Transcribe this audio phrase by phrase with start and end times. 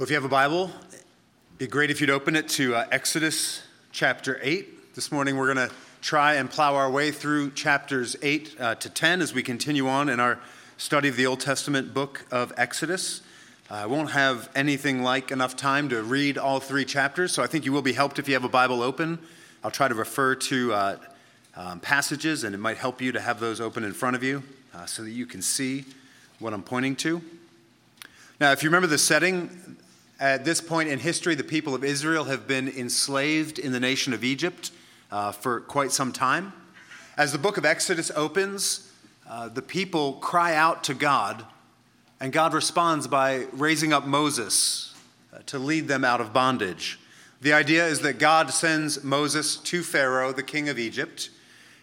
[0.00, 1.04] Well, if you have a Bible, it'd
[1.58, 3.60] be great if you'd open it to uh, Exodus
[3.92, 4.94] chapter 8.
[4.94, 8.88] This morning we're going to try and plow our way through chapters 8 uh, to
[8.88, 10.38] 10 as we continue on in our
[10.78, 13.20] study of the Old Testament book of Exodus.
[13.70, 17.46] Uh, I won't have anything like enough time to read all three chapters, so I
[17.46, 19.18] think you will be helped if you have a Bible open.
[19.62, 20.96] I'll try to refer to uh,
[21.56, 24.44] um, passages, and it might help you to have those open in front of you
[24.72, 25.84] uh, so that you can see
[26.38, 27.20] what I'm pointing to.
[28.40, 29.76] Now, if you remember the setting,
[30.20, 34.12] at this point in history, the people of Israel have been enslaved in the nation
[34.12, 34.70] of Egypt
[35.10, 36.52] uh, for quite some time.
[37.16, 38.92] As the book of Exodus opens,
[39.28, 41.46] uh, the people cry out to God,
[42.20, 44.94] and God responds by raising up Moses
[45.32, 47.00] uh, to lead them out of bondage.
[47.40, 51.30] The idea is that God sends Moses to Pharaoh, the king of Egypt,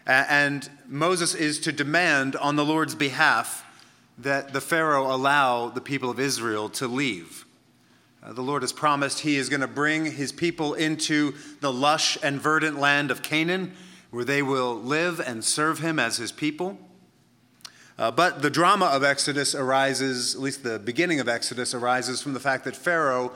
[0.06, 3.66] and Moses is to demand on the Lord's behalf
[4.20, 7.47] that the Pharaoh allow the people of Israel to leave.
[8.28, 12.18] Uh, the Lord has promised He is going to bring His people into the lush
[12.22, 13.74] and verdant land of Canaan,
[14.12, 16.78] where they will live and serve Him as His people.
[17.98, 22.34] Uh, but the drama of Exodus arises, at least the beginning of Exodus, arises from
[22.34, 23.32] the fact that Pharaoh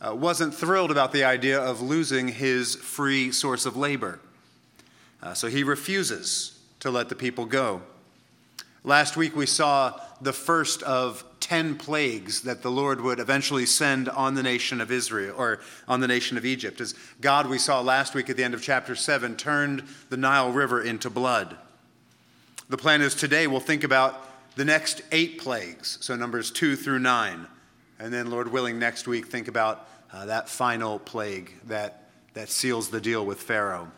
[0.00, 4.20] uh, wasn't thrilled about the idea of losing his free source of labor.
[5.22, 7.80] Uh, so he refuses to let the people go.
[8.84, 14.08] Last week we saw the first of 10 plagues that the Lord would eventually send
[14.08, 16.80] on the nation of Israel or on the nation of Egypt.
[16.80, 20.50] As God, we saw last week at the end of chapter 7, turned the Nile
[20.50, 21.54] River into blood.
[22.70, 27.00] The plan is today we'll think about the next eight plagues, so numbers 2 through
[27.00, 27.46] 9.
[27.98, 32.88] And then, Lord willing, next week think about uh, that final plague that, that seals
[32.88, 33.92] the deal with Pharaoh.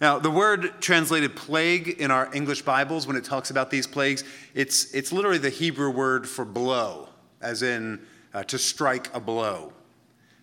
[0.00, 4.22] Now, the word translated plague in our English Bibles, when it talks about these plagues,
[4.54, 7.08] it's, it's literally the Hebrew word for blow,
[7.40, 9.72] as in uh, to strike a blow.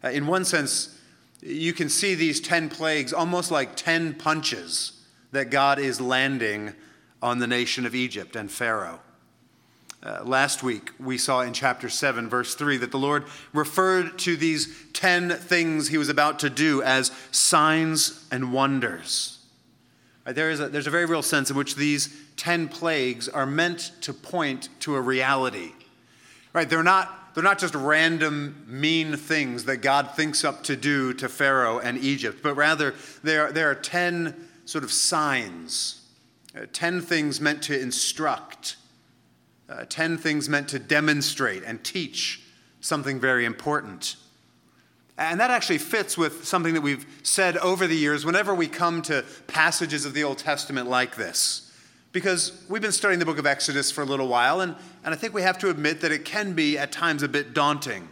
[0.03, 0.99] Uh, in one sense,
[1.41, 6.73] you can see these 10 plagues almost like 10 punches that God is landing
[7.21, 8.99] on the nation of Egypt and Pharaoh.
[10.03, 13.23] Uh, last week, we saw in chapter 7, verse 3, that the Lord
[13.53, 19.34] referred to these 10 things he was about to do as signs and wonders.
[20.25, 23.91] There is a, there's a very real sense in which these 10 plagues are meant
[24.01, 25.71] to point to a reality.
[26.51, 26.67] Right?
[26.67, 31.29] They're not, they're not just random mean things that God thinks up to do to
[31.29, 36.07] Pharaoh and Egypt, but rather there, there are 10 sort of signs,
[36.57, 38.77] uh, 10 things meant to instruct,
[39.69, 42.41] uh, 10 things meant to demonstrate and teach
[42.81, 44.15] something very important.
[45.17, 49.01] And that actually fits with something that we've said over the years whenever we come
[49.03, 51.71] to passages of the Old Testament like this.
[52.11, 55.17] Because we've been studying the book of Exodus for a little while, and, and I
[55.17, 58.09] think we have to admit that it can be at times a bit daunting.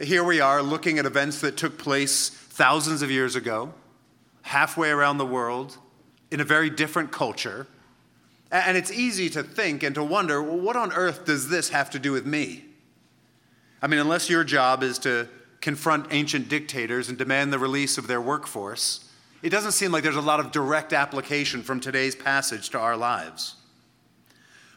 [0.00, 3.74] Here we are looking at events that took place thousands of years ago,
[4.42, 5.76] halfway around the world,
[6.30, 7.66] in a very different culture.
[8.52, 11.90] And it's easy to think and to wonder well, what on earth does this have
[11.90, 12.64] to do with me?
[13.82, 15.28] I mean, unless your job is to
[15.60, 19.10] confront ancient dictators and demand the release of their workforce,
[19.42, 22.96] it doesn't seem like there's a lot of direct application from today's passage to our
[22.96, 23.56] lives.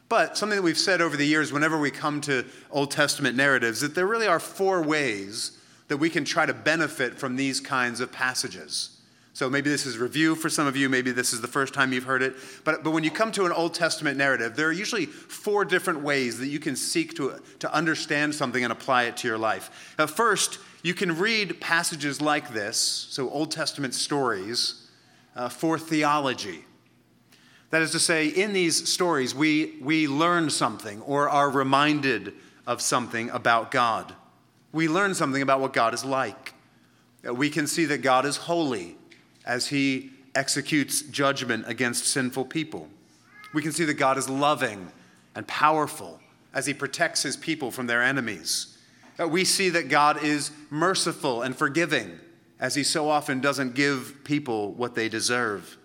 [0.10, 3.82] But something that we've said over the years, whenever we come to Old Testament narratives,
[3.82, 5.58] that there really are four ways
[5.88, 9.02] that we can try to benefit from these kinds of passages.
[9.34, 11.92] So maybe this is review for some of you, maybe this is the first time
[11.92, 12.36] you've heard it.
[12.64, 16.02] But, but when you come to an Old Testament narrative, there are usually four different
[16.02, 19.96] ways that you can seek to, to understand something and apply it to your life.
[19.98, 24.90] Uh, first, you can read passages like this, so Old Testament stories,
[25.34, 26.66] uh, for theology.
[27.70, 32.34] That is to say, in these stories, we, we learn something or are reminded
[32.68, 34.14] of something about God.
[34.74, 36.54] We learn something about what God is like.
[37.28, 38.98] Uh, we can see that God is holy
[39.46, 42.90] as he executes judgment against sinful people.
[43.54, 44.92] We can see that God is loving
[45.34, 46.20] and powerful
[46.54, 48.73] as he protects his people from their enemies.
[49.20, 52.20] We see that God is merciful and forgiving,
[52.60, 55.78] as He so often doesn't give people what they deserve.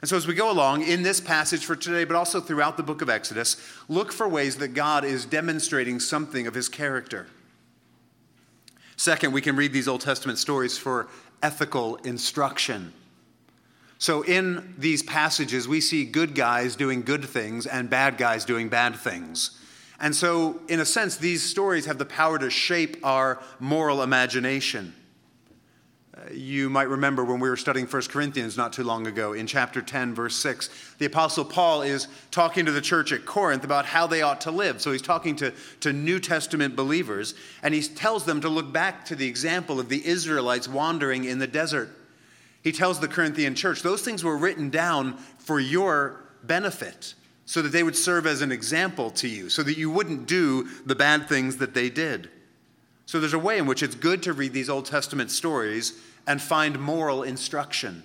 [0.00, 2.82] And so, as we go along in this passage for today, but also throughout the
[2.82, 3.56] book of Exodus,
[3.88, 7.26] look for ways that God is demonstrating something of His character.
[8.96, 11.08] Second, we can read these Old Testament stories for
[11.42, 12.92] ethical instruction.
[13.98, 18.68] So, in these passages, we see good guys doing good things and bad guys doing
[18.68, 19.58] bad things.
[20.04, 24.92] And so, in a sense, these stories have the power to shape our moral imagination.
[26.14, 29.46] Uh, you might remember when we were studying 1 Corinthians not too long ago, in
[29.46, 33.86] chapter 10, verse 6, the Apostle Paul is talking to the church at Corinth about
[33.86, 34.82] how they ought to live.
[34.82, 39.06] So he's talking to, to New Testament believers, and he tells them to look back
[39.06, 41.88] to the example of the Israelites wandering in the desert.
[42.62, 47.14] He tells the Corinthian church, those things were written down for your benefit,
[47.46, 50.68] so that they would serve as an example to you, so that you wouldn't do
[50.86, 52.30] the bad things that they did.
[53.06, 56.40] So there's a way in which it's good to read these Old Testament stories and
[56.40, 58.02] find moral instruction.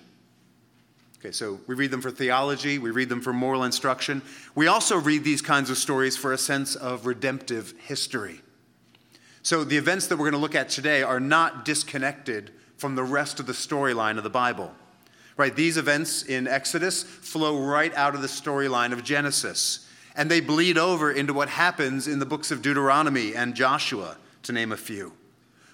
[1.18, 4.22] Okay, so we read them for theology, we read them for moral instruction.
[4.54, 8.40] We also read these kinds of stories for a sense of redemptive history.
[9.42, 13.02] So the events that we're going to look at today are not disconnected from the
[13.04, 14.72] rest of the storyline of the Bible.
[15.40, 15.56] Right?
[15.56, 20.76] These events in Exodus flow right out of the storyline of Genesis, and they bleed
[20.76, 25.14] over into what happens in the books of Deuteronomy and Joshua to name a few.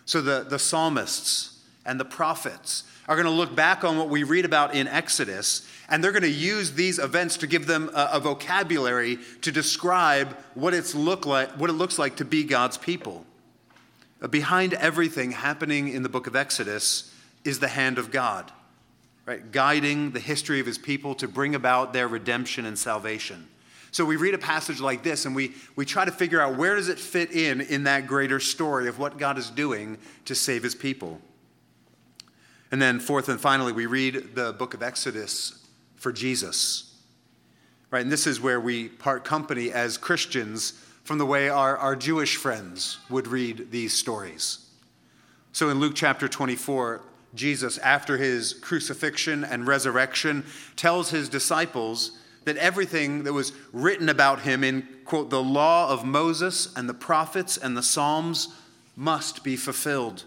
[0.05, 4.23] So the, the psalmists and the prophets are going to look back on what we
[4.23, 8.11] read about in Exodus, and they're going to use these events to give them a,
[8.13, 12.79] a vocabulary to describe what, it's look like, what it looks like to be God's
[12.79, 13.27] people.
[14.31, 17.13] Behind everything happening in the book of Exodus
[17.45, 18.53] is the hand of God,
[19.27, 19.53] right?
[19.53, 23.47] Guiding the history of his people to bring about their redemption and salvation.
[23.91, 26.77] So we read a passage like this and we, we try to figure out where
[26.77, 30.63] does it fit in in that greater story of what God is doing to save
[30.63, 31.21] his people.
[32.71, 36.95] And then fourth and finally, we read the book of Exodus for Jesus.
[37.91, 38.03] Right?
[38.03, 40.73] And this is where we part company as Christians
[41.05, 44.69] from the way our, our Jewish friends would read these stories.
[45.53, 47.01] So in Luke chapter 24,
[47.37, 50.45] Jesus, after his crucifixion and resurrection,
[50.75, 56.05] tells his disciples that everything that was written about him in, quote, the law of
[56.05, 58.49] Moses and the prophets and the Psalms
[58.95, 60.25] must be fulfilled.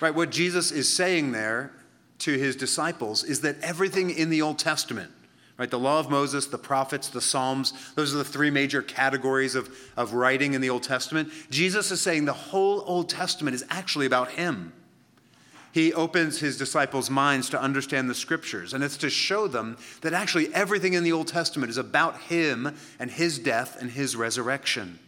[0.00, 0.14] Right?
[0.14, 1.72] What Jesus is saying there
[2.20, 5.10] to his disciples is that everything in the Old Testament,
[5.58, 9.54] right, the law of Moses, the prophets, the Psalms, those are the three major categories
[9.54, 11.30] of, of writing in the Old Testament.
[11.50, 14.72] Jesus is saying the whole Old Testament is actually about him
[15.72, 18.72] he opens his disciples' minds to understand the scriptures.
[18.72, 22.74] And it's to show them that actually everything in the Old Testament is about him
[22.98, 24.98] and his death and his resurrection.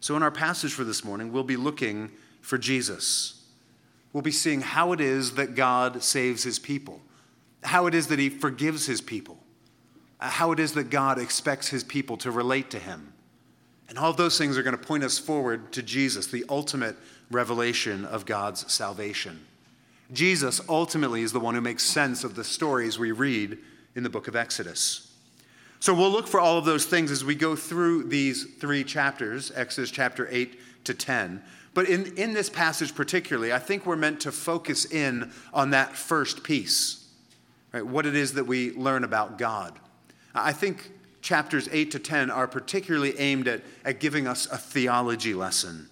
[0.00, 2.10] So, in our passage for this morning, we'll be looking
[2.40, 3.44] for Jesus.
[4.12, 7.00] We'll be seeing how it is that God saves his people,
[7.62, 9.38] how it is that he forgives his people,
[10.18, 13.14] how it is that God expects his people to relate to him.
[13.88, 16.96] And all of those things are going to point us forward to Jesus, the ultimate
[17.30, 19.46] revelation of God's salvation.
[20.12, 23.58] Jesus ultimately is the one who makes sense of the stories we read
[23.94, 25.12] in the book of Exodus.
[25.80, 29.50] So we'll look for all of those things as we go through these three chapters,
[29.54, 31.42] Exodus chapter 8 to 10.
[31.74, 35.96] But in, in this passage particularly, I think we're meant to focus in on that
[35.96, 37.08] first piece,
[37.72, 37.84] right?
[37.84, 39.78] What it is that we learn about God.
[40.34, 40.92] I think
[41.22, 45.88] chapters 8 to 10 are particularly aimed at, at giving us a theology lesson.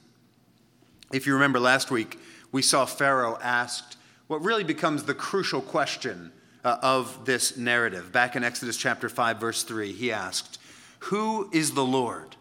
[1.12, 2.18] If you remember last week,
[2.52, 3.96] we saw Pharaoh asked
[4.30, 6.30] what really becomes the crucial question
[6.62, 8.12] uh, of this narrative.
[8.12, 10.60] Back in Exodus chapter 5, verse 3, he asked,
[11.00, 12.36] Who is the Lord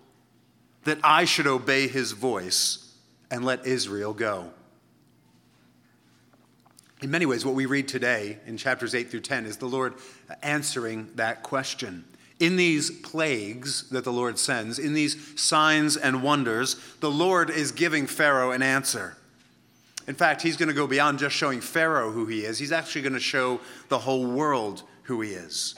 [0.84, 2.94] that I should obey his voice
[3.32, 4.52] and let Israel go?
[7.02, 9.96] In many ways, what we read today in chapters 8 through 10 is the Lord
[10.44, 12.06] answering that question.
[12.40, 17.72] In these plagues that the Lord sends, in these signs and wonders, the Lord is
[17.72, 19.16] giving Pharaoh an answer.
[20.10, 23.04] In fact, he's going to go beyond just showing Pharaoh who he is, he's actually
[23.04, 25.76] going to show the whole world who he is.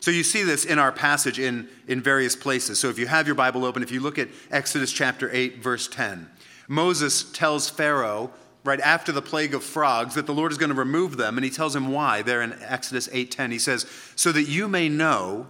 [0.00, 2.80] So you see this in our passage in, in various places.
[2.80, 5.86] So if you have your Bible open, if you look at Exodus chapter 8, verse
[5.86, 6.30] 10,
[6.66, 8.30] Moses tells Pharaoh,
[8.64, 11.44] right after the plague of frogs, that the Lord is going to remove them, and
[11.44, 12.22] he tells him why.
[12.22, 13.84] There in Exodus 8:10, he says,
[14.16, 15.46] So that you may know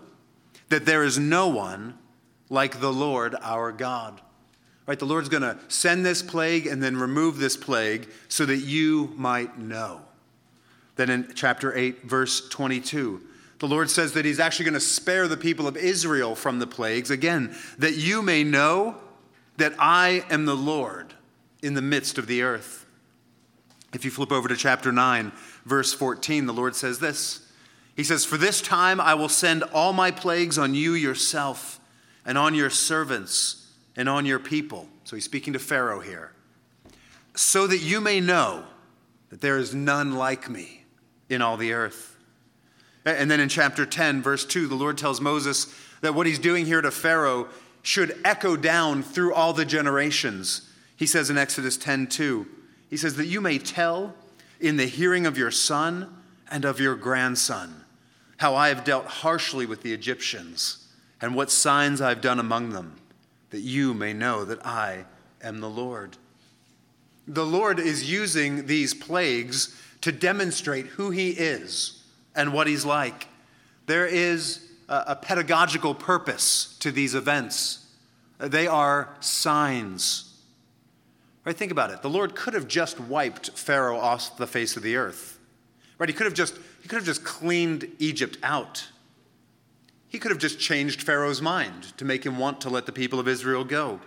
[0.70, 1.96] that there is no one
[2.50, 4.20] like the Lord our God.
[4.88, 4.98] Right?
[4.98, 9.12] The Lord's going to send this plague and then remove this plague so that you
[9.16, 10.00] might know.
[10.96, 13.20] Then in chapter 8, verse 22,
[13.58, 16.66] the Lord says that He's actually going to spare the people of Israel from the
[16.66, 17.10] plagues.
[17.10, 18.96] Again, that you may know
[19.58, 21.12] that I am the Lord
[21.62, 22.86] in the midst of the earth.
[23.92, 25.32] If you flip over to chapter 9,
[25.66, 27.46] verse 14, the Lord says this
[27.94, 31.78] He says, For this time I will send all my plagues on you yourself
[32.24, 33.67] and on your servants
[33.98, 34.88] and on your people.
[35.04, 36.32] So he's speaking to Pharaoh here.
[37.34, 38.64] So that you may know
[39.28, 40.84] that there is none like me
[41.28, 42.16] in all the earth.
[43.04, 46.64] And then in chapter 10, verse 2, the Lord tells Moses that what he's doing
[46.64, 47.48] here to Pharaoh
[47.82, 50.70] should echo down through all the generations.
[50.96, 52.46] He says in Exodus 10 2,
[52.88, 54.14] he says that you may tell
[54.60, 57.84] in the hearing of your son and of your grandson,
[58.38, 60.88] how I have dealt harshly with the Egyptians,
[61.20, 62.96] and what signs I have done among them,
[63.50, 65.04] that you may know that I
[65.42, 66.16] am the Lord.
[67.26, 72.02] The Lord is using these plagues to demonstrate who he is
[72.34, 73.28] and what he's like.
[73.86, 77.86] There is a, pedagogical purpose to these events.
[78.38, 80.40] They are signs.
[81.44, 81.56] Right?
[81.56, 82.02] Think about it.
[82.02, 85.38] The Lord could have just wiped Pharaoh off the face of the earth.
[85.98, 86.08] Right?
[86.08, 88.88] He could have just, he could have just cleaned Egypt out.
[90.08, 93.20] He could have just changed Pharaoh's mind to make him want to let the people
[93.20, 94.00] of Israel go.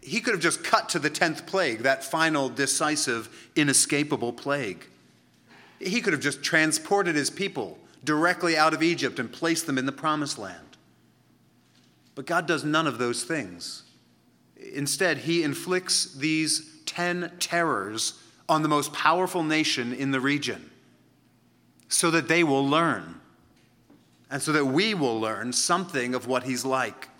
[0.00, 4.86] He could have just cut to the 10th plague, that final, decisive, inescapable plague.
[5.80, 9.86] He could have just transported his people directly out of Egypt and placed them in
[9.86, 10.76] the promised land.
[12.14, 13.84] But God does none of those things.
[14.74, 20.70] Instead, he inflicts these 10 terrors on the most powerful nation in the region
[21.88, 23.21] so that they will learn
[24.32, 27.10] and so that we will learn something of what he's like.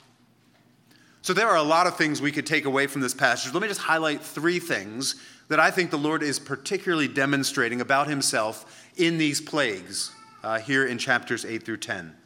[1.21, 3.53] So, there are a lot of things we could take away from this passage.
[3.53, 5.15] Let me just highlight three things
[5.49, 10.11] that I think the Lord is particularly demonstrating about himself in these plagues
[10.43, 12.17] uh, here in chapters 8 through 10.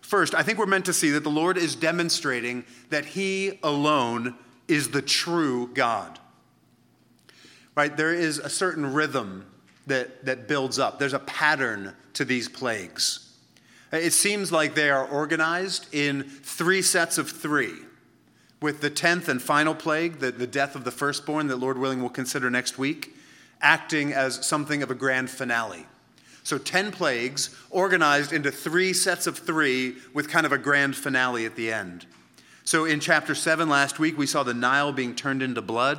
[0.00, 4.36] First, I think we're meant to see that the Lord is demonstrating that He alone
[4.66, 6.18] is the true God.
[7.74, 7.94] Right?
[7.94, 9.44] There is a certain rhythm
[9.86, 13.27] that, that builds up, there's a pattern to these plagues.
[13.90, 17.74] It seems like they are organized in three sets of three,
[18.60, 22.00] with the tenth and final plague, the, the death of the firstborn, that Lord willing
[22.00, 23.14] we'll consider next week,
[23.62, 25.86] acting as something of a grand finale.
[26.42, 31.44] So 10 plagues organized into three sets of three with kind of a grand finale
[31.44, 32.06] at the end.
[32.64, 35.98] So in chapter 7 last week, we saw the Nile being turned into blood.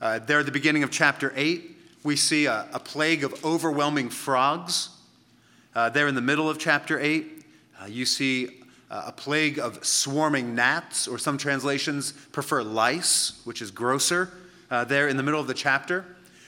[0.00, 4.10] Uh, there at the beginning of chapter 8, we see a, a plague of overwhelming
[4.10, 4.90] frogs.
[5.74, 7.44] Uh, there in the middle of chapter 8,
[7.80, 8.48] uh, you see
[8.90, 14.30] uh, a plague of swarming gnats, or some translations prefer lice, which is grosser,
[14.70, 16.04] uh, there in the middle of the chapter.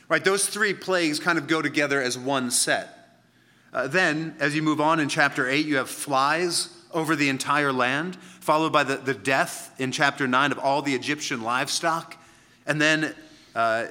[0.08, 3.18] Right, those three plagues kind of go together as one set.
[3.72, 7.72] Uh, then, as you move on in chapter 8, you have flies over the entire
[7.72, 12.16] land, followed by the, the death in chapter 9 of all the Egyptian livestock.
[12.66, 13.14] And then
[13.54, 13.86] uh,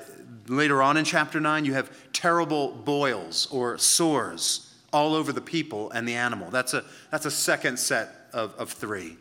[0.48, 5.92] later on in chapter 9, you have terrible boils or sores all over the people
[5.92, 6.50] and the animal.
[6.50, 9.18] That's a, that's a second set of, of three.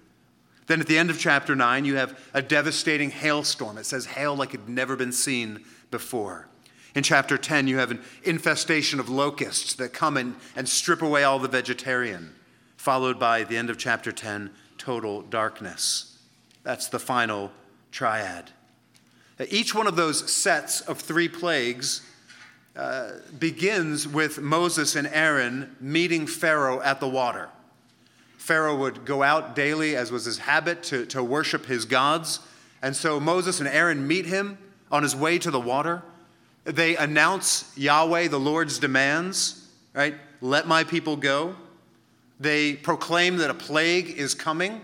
[0.66, 3.78] Then at the end of chapter 9, you have a devastating hailstorm.
[3.78, 6.46] It says hail like it had never been seen before.
[6.94, 11.24] In chapter 10, you have an infestation of locusts that come in and strip away
[11.24, 12.34] all the vegetarian,
[12.76, 16.18] followed by the end of chapter 10, total darkness.
[16.64, 17.50] That's the final
[17.90, 18.50] triad.
[19.48, 22.02] Each one of those sets of three plagues
[23.38, 27.48] begins with Moses and Aaron meeting Pharaoh at the water.
[28.36, 32.40] Pharaoh would go out daily, as was his habit, to, to worship his gods.
[32.80, 34.58] And so Moses and Aaron meet him
[34.90, 36.02] on his way to the water.
[36.64, 40.14] They announce Yahweh, the Lord's demands, right?
[40.40, 41.56] Let my people go.
[42.40, 44.80] They proclaim that a plague is coming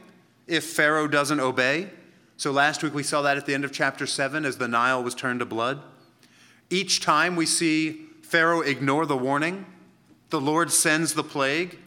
[0.47, 1.89] if Pharaoh doesn't obey.
[2.37, 5.03] So last week we saw that at the end of chapter 7 as the Nile
[5.03, 5.81] was turned to blood.
[6.75, 9.65] Each time we see Pharaoh ignore the warning,
[10.31, 11.79] the Lord sends the plague.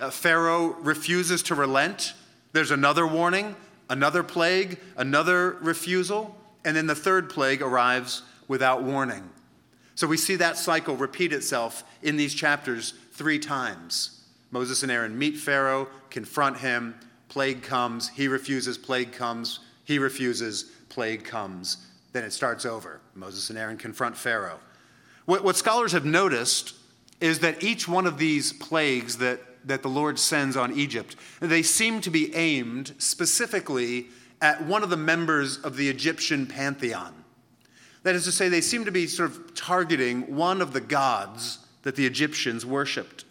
[0.00, 2.14] Uh, Pharaoh refuses to relent.
[2.54, 3.54] There's another warning,
[3.90, 6.34] another plague, another refusal,
[6.64, 9.28] and then the third plague arrives without warning.
[9.96, 14.24] So we see that cycle repeat itself in these chapters three times.
[14.50, 16.98] Moses and Aaron meet Pharaoh, confront him,
[17.28, 21.86] plague comes, he refuses, plague comes, he refuses, plague comes.
[22.12, 23.00] Then it starts over.
[23.14, 24.60] Moses and Aaron confront Pharaoh.
[25.24, 26.74] What, what scholars have noticed
[27.20, 31.62] is that each one of these plagues that, that the Lord sends on Egypt, they
[31.62, 34.08] seem to be aimed specifically
[34.40, 37.14] at one of the members of the Egyptian pantheon.
[38.02, 41.60] That is to say, they seem to be sort of targeting one of the gods
[41.82, 43.24] that the Egyptians worshipped.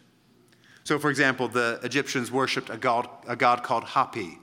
[0.85, 4.37] So, for example, the Egyptians worshipped a god, a god called Hapi.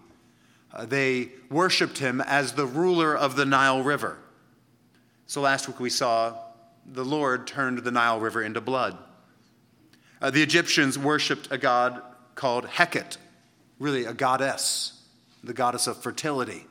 [0.73, 4.19] Uh, they worshipped him as the ruler of the Nile River.
[5.29, 6.33] So, last week we saw
[6.87, 8.97] the Lord turned the Nile River into blood.
[10.23, 12.01] Uh, the Egyptians worshipped a god
[12.35, 13.19] called Heket,
[13.79, 15.03] really a goddess,
[15.45, 16.65] the goddess of fertility.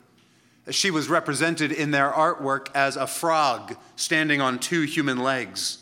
[0.72, 5.78] She was represented in their artwork as a frog standing on two human legs.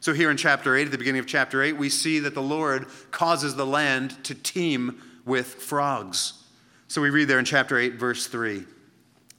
[0.00, 2.40] So, here in chapter 8, at the beginning of chapter 8, we see that the
[2.40, 6.44] Lord causes the land to teem with frogs.
[6.88, 8.64] So, we read there in chapter 8, verse 3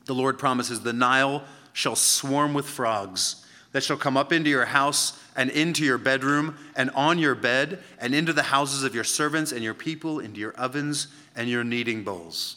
[0.08, 1.44] the Lord promises, The Nile
[1.78, 6.58] shall swarm with frogs, that shall come up into your house and into your bedroom
[6.76, 10.40] and on your bed and into the houses of your servants and your people, into
[10.40, 11.06] your ovens
[11.36, 12.56] and your kneading bowls.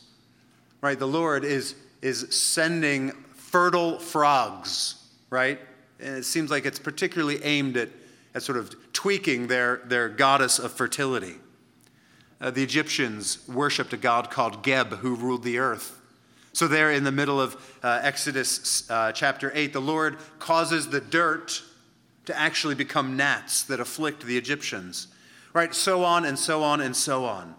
[0.80, 0.98] Right?
[0.98, 4.94] The Lord is, is sending fertile frogs,
[5.28, 5.60] right?
[6.00, 7.90] And it seems like it's particularly aimed at,
[8.34, 11.34] at sort of tweaking their, their goddess of fertility.
[12.40, 15.99] Uh, the Egyptians worshipped a god called Geb who ruled the earth.
[16.60, 21.00] So, there in the middle of uh, Exodus uh, chapter 8, the Lord causes the
[21.00, 21.62] dirt
[22.26, 25.06] to actually become gnats that afflict the Egyptians.
[25.54, 25.74] Right?
[25.74, 27.54] So on and so on and so on.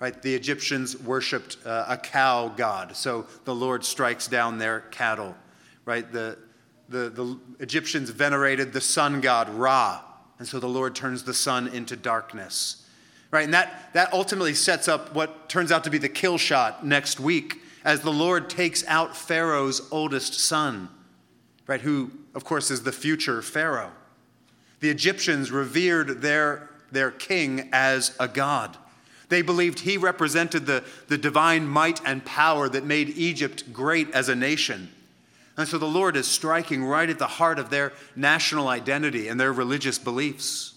[0.00, 0.22] Right?
[0.22, 5.36] The Egyptians worshiped uh, a cow god, so the Lord strikes down their cattle.
[5.84, 6.10] Right?
[6.10, 6.38] The,
[6.88, 10.00] the, the Egyptians venerated the sun god Ra,
[10.38, 12.88] and so the Lord turns the sun into darkness.
[13.30, 13.44] Right?
[13.44, 17.20] And that, that ultimately sets up what turns out to be the kill shot next
[17.20, 20.90] week as the Lord takes out Pharaoh's oldest son,
[21.66, 23.92] right, who, of course, is the future Pharaoh.
[24.80, 28.76] The Egyptians revered their, their king as a god.
[29.30, 34.28] They believed he represented the, the divine might and power that made Egypt great as
[34.28, 34.92] a nation.
[35.56, 39.40] And so the Lord is striking right at the heart of their national identity and
[39.40, 40.74] their religious beliefs.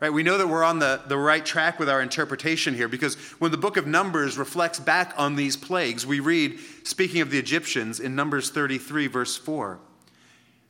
[0.00, 0.12] Right?
[0.12, 3.50] We know that we're on the, the right track with our interpretation here because when
[3.50, 8.00] the book of Numbers reflects back on these plagues, we read, speaking of the Egyptians,
[8.00, 9.78] in Numbers 33, verse 4,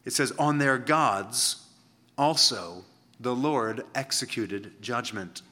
[0.05, 1.65] it says, On their gods
[2.19, 2.85] also
[3.21, 5.43] the Lord executed judgment.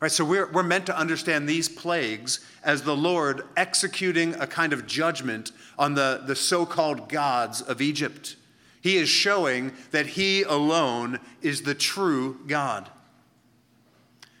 [0.00, 4.72] Right, so we're, we're meant to understand these plagues as the Lord executing a kind
[4.72, 8.36] of judgment on the, the so called gods of Egypt.
[8.82, 12.90] He is showing that He alone is the true God.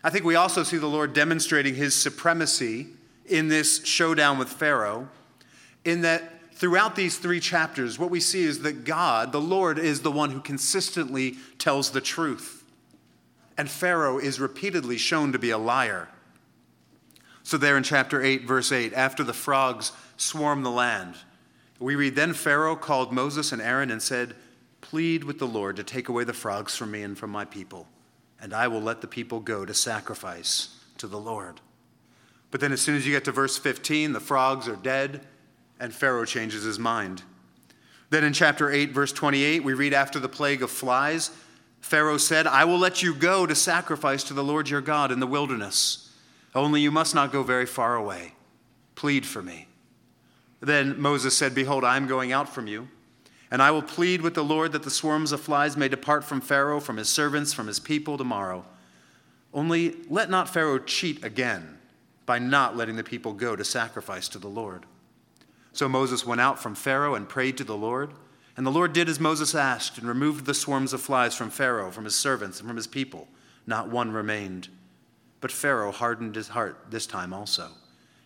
[0.06, 2.86] I think we also see the Lord demonstrating his supremacy
[3.24, 5.08] in this showdown with Pharaoh,
[5.84, 10.02] in that throughout these three chapters, what we see is that God, the Lord, is
[10.02, 12.62] the one who consistently tells the truth.
[13.58, 16.06] And Pharaoh is repeatedly shown to be a liar.
[17.42, 21.16] So, there in chapter 8, verse 8, after the frogs swarm the land,
[21.80, 24.36] we read Then Pharaoh called Moses and Aaron and said,
[24.82, 27.88] Plead with the Lord to take away the frogs from me and from my people
[28.40, 31.60] and I will let the people go to sacrifice to the Lord.
[32.50, 35.26] But then, as soon as you get to verse 15, the frogs are dead,
[35.80, 37.22] and Pharaoh changes his mind.
[38.10, 41.30] Then in chapter 8, verse 28, we read after the plague of flies,
[41.80, 45.20] Pharaoh said, I will let you go to sacrifice to the Lord your God in
[45.20, 46.12] the wilderness.
[46.54, 48.34] Only you must not go very far away.
[48.94, 49.68] Plead for me.
[50.60, 52.88] Then Moses said, Behold, I am going out from you
[53.50, 56.40] and I will plead with the Lord that the swarms of flies may depart from
[56.40, 58.64] Pharaoh, from his servants, from his people tomorrow.
[59.54, 61.78] Only let not Pharaoh cheat again
[62.26, 64.84] by not letting the people go to sacrifice to the Lord.
[65.72, 68.12] So Moses went out from Pharaoh and prayed to the Lord.
[68.56, 71.90] And the Lord did as Moses asked and removed the swarms of flies from Pharaoh,
[71.90, 73.28] from his servants, and from his people.
[73.66, 74.68] Not one remained.
[75.40, 77.68] But Pharaoh hardened his heart this time also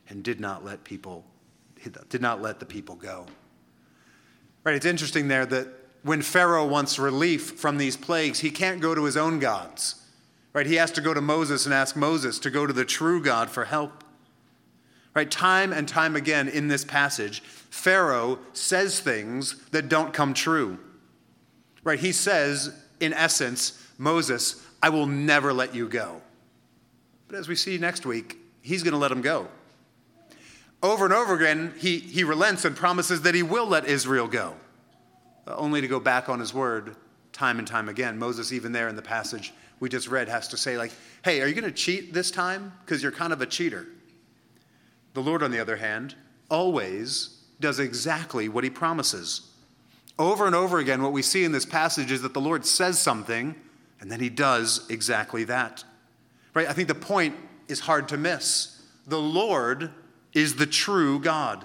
[0.09, 1.25] and did not let people
[2.11, 3.27] did not let the people go.
[4.65, 5.69] Right, it's interesting there that
[6.03, 9.97] when Pharaoh wants relief from these plagues, he can't go to his own gods.
[10.53, 10.67] Right?
[10.67, 13.51] He has to go to Moses and ask Moses to go to the true God
[13.51, 14.05] for help.
[15.15, 15.31] Right?
[15.31, 20.79] Time and time again in this passage, Pharaoh says things that don't come true.
[21.85, 22.01] Right?
[22.01, 26.21] He says, in essence, Moses, I will never let you go.
[27.29, 29.49] But as we see next week, he's going to let him go.
[30.83, 34.55] Over and over again, he, he relents and promises that he will let Israel go,
[35.47, 36.97] uh, only to go back on his word
[37.33, 38.19] time and time again.
[38.19, 41.47] Moses, even there in the passage we just read, has to say, like, hey, are
[41.47, 42.73] you going to cheat this time?
[42.85, 43.87] Because you're kind of a cheater.
[45.15, 46.15] The Lord, on the other hand,
[46.51, 49.51] always does exactly what he promises.
[50.19, 52.99] Over and over again, what we see in this passage is that the Lord says
[52.99, 53.55] something,
[54.01, 55.85] and then he does exactly that.
[56.55, 56.69] Right?
[56.69, 57.37] I think the point
[57.69, 58.83] is hard to miss.
[59.07, 59.91] The Lord
[60.33, 61.65] is the true God.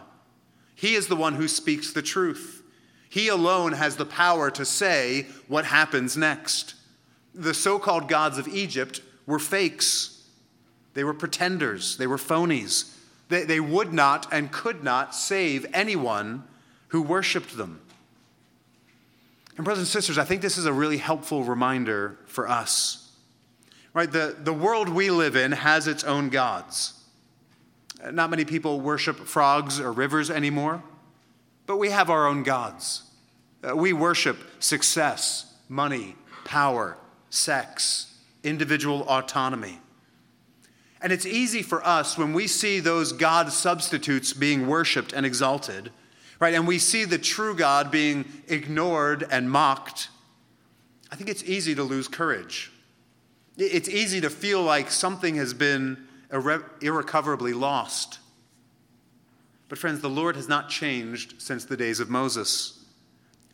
[0.75, 2.63] He is the one who speaks the truth.
[3.09, 6.75] He alone has the power to say what happens next.
[7.33, 10.23] The so called gods of Egypt were fakes,
[10.93, 12.91] they were pretenders, they were phonies.
[13.27, 16.43] They, they would not and could not save anyone
[16.89, 17.81] who worshiped them.
[19.57, 23.11] And, brothers and sisters, I think this is a really helpful reminder for us.
[23.93, 24.11] Right?
[24.11, 26.94] The, the world we live in has its own gods.
[28.11, 30.83] Not many people worship frogs or rivers anymore,
[31.65, 33.03] but we have our own gods.
[33.63, 36.97] Uh, we worship success, money, power,
[37.29, 38.13] sex,
[38.43, 39.79] individual autonomy.
[41.01, 45.91] And it's easy for us when we see those God substitutes being worshiped and exalted,
[46.39, 46.53] right?
[46.53, 50.09] And we see the true God being ignored and mocked.
[51.11, 52.71] I think it's easy to lose courage.
[53.57, 58.19] It's easy to feel like something has been irre- irrecoverably lost.
[59.69, 62.85] But, friends, the Lord has not changed since the days of Moses.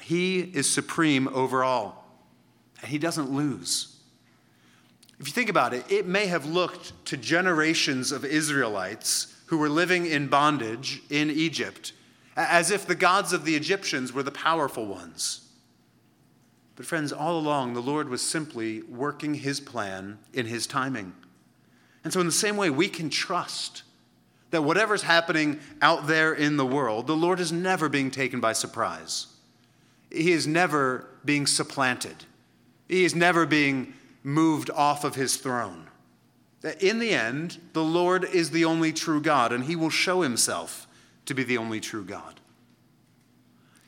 [0.02, 2.06] He is supreme over all,
[2.82, 3.96] and He doesn't lose.
[5.20, 9.70] If you think about it, it may have looked to generations of Israelites who were
[9.70, 11.94] living in bondage in Egypt
[12.36, 15.50] as if the gods of the Egyptians were the powerful ones.
[16.76, 21.14] But, friends, all along, the Lord was simply working His plan in His timing.
[22.04, 23.84] And so, in the same way, we can trust
[24.52, 28.54] that whatever's happening out there in the world, the Lord is never being taken by
[28.54, 29.28] surprise.
[30.12, 32.26] He is never being supplanted.
[32.88, 35.88] He is never being moved off of his throne.
[36.62, 40.22] That In the end, the Lord is the only true God, and he will show
[40.22, 40.88] himself
[41.26, 42.40] to be the only true God.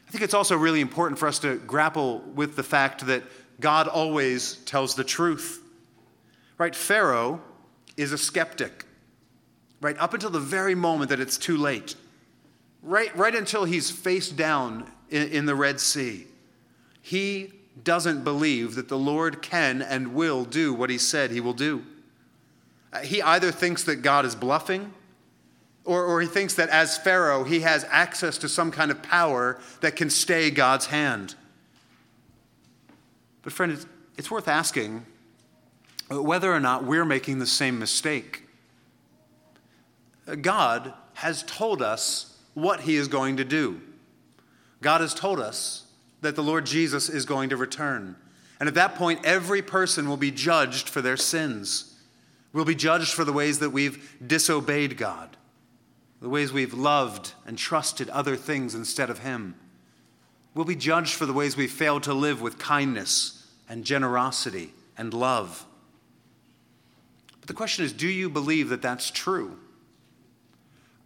[0.08, 3.23] I think it's also really important for us to grapple with the fact that
[3.60, 5.62] God always tells the truth.
[6.58, 6.76] Right?
[6.76, 7.41] Pharaoh
[7.97, 8.86] is a skeptic
[9.84, 9.97] right?
[9.99, 11.95] Up until the very moment that it's too late,
[12.82, 16.25] right, right until he's face down in, in the Red Sea,
[17.01, 17.51] he
[17.84, 21.84] doesn't believe that the Lord can and will do what he said he will do.
[22.93, 24.93] Uh, he either thinks that God is bluffing,
[25.84, 29.60] or, or he thinks that as Pharaoh, he has access to some kind of power
[29.82, 31.36] that can stay God's hand.
[33.41, 33.86] But, friend, it's,
[34.17, 35.06] it's worth asking
[36.21, 38.43] whether or not we're making the same mistake.
[40.41, 43.82] God has told us what he is going to do.
[44.82, 45.88] God has told us
[46.21, 48.15] that the Lord Jesus is going to return.
[48.60, 51.99] And at that point, every person will be judged for their sins.
[52.54, 55.36] We'll be judged for the ways that we've disobeyed God,
[56.21, 59.56] the ways we've loved and trusted other things instead of Him.
[60.54, 65.13] We'll be judged for the ways we failed to live with kindness and generosity and
[65.13, 65.65] love.
[67.43, 69.58] But the question is do you believe that that's true?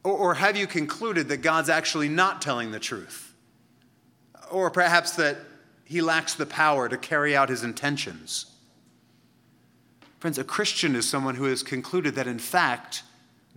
[0.04, 3.34] Or, or have you concluded that God's actually not telling the truth?
[4.52, 5.38] Or perhaps that
[5.84, 8.54] he lacks the power to carry out his intentions?
[10.20, 13.02] Friends, a Christian is someone who has concluded that in fact,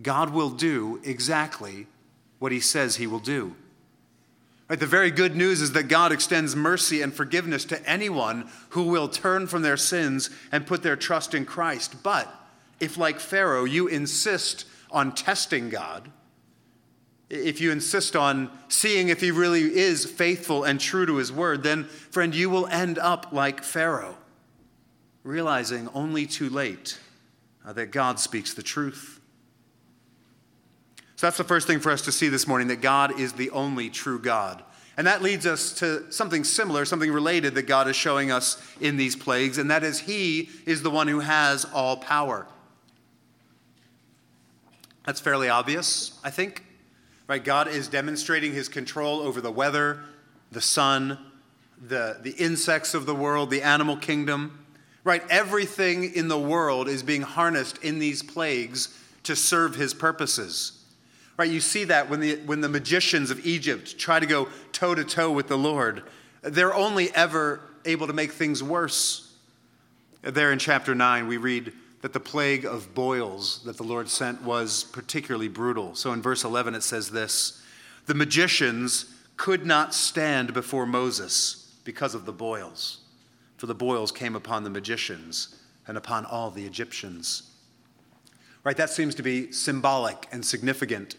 [0.01, 1.85] God will do exactly
[2.39, 3.55] what he says he will do.
[4.67, 8.85] Right, the very good news is that God extends mercy and forgiveness to anyone who
[8.85, 12.01] will turn from their sins and put their trust in Christ.
[12.01, 12.40] But
[12.81, 16.11] if, like Pharaoh, you insist on testing God,
[17.29, 21.63] if you insist on seeing if he really is faithful and true to his word,
[21.63, 24.17] then, friend, you will end up like Pharaoh,
[25.23, 26.99] realizing only too late
[27.65, 29.21] uh, that God speaks the truth.
[31.15, 33.51] So that's the first thing for us to see this morning that God is the
[33.51, 34.63] only true God.
[34.97, 38.97] And that leads us to something similar, something related that God is showing us in
[38.97, 42.45] these plagues, and that is He is the one who has all power.
[45.05, 46.63] That's fairly obvious, I think.
[47.27, 47.43] Right?
[47.43, 50.03] God is demonstrating his control over the weather,
[50.51, 51.17] the sun,
[51.81, 54.65] the, the insects of the world, the animal kingdom.
[55.03, 55.23] Right?
[55.29, 60.83] Everything in the world is being harnessed in these plagues to serve his purposes.
[61.37, 61.49] Right?
[61.49, 65.03] You see that when the, when the magicians of Egypt try to go toe to
[65.03, 66.03] toe with the Lord,
[66.41, 69.33] they're only ever able to make things worse.
[70.21, 74.41] There in chapter 9, we read, that the plague of boils that the Lord sent
[74.41, 75.95] was particularly brutal.
[75.95, 77.63] So in verse 11, it says this
[78.07, 79.05] The magicians
[79.37, 82.99] could not stand before Moses because of the boils,
[83.57, 85.55] for the boils came upon the magicians
[85.87, 87.43] and upon all the Egyptians.
[88.63, 91.15] Right, that seems to be symbolic and significant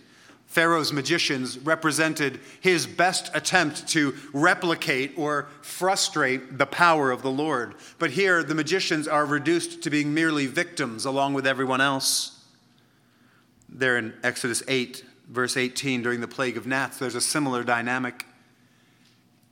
[0.53, 7.75] Pharaoh's magicians represented his best attempt to replicate or frustrate the power of the Lord.
[7.99, 12.45] But here, the magicians are reduced to being merely victims along with everyone else.
[13.71, 18.27] There in Exodus 8, verse 18, during the plague of gnats, there's a similar dynamic.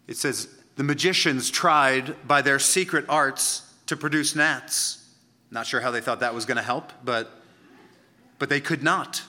[0.07, 5.03] It says, The magicians tried by their secret arts to produce gnats.
[5.51, 7.31] Not sure how they thought that was going to help, but,
[8.39, 9.23] but they could not.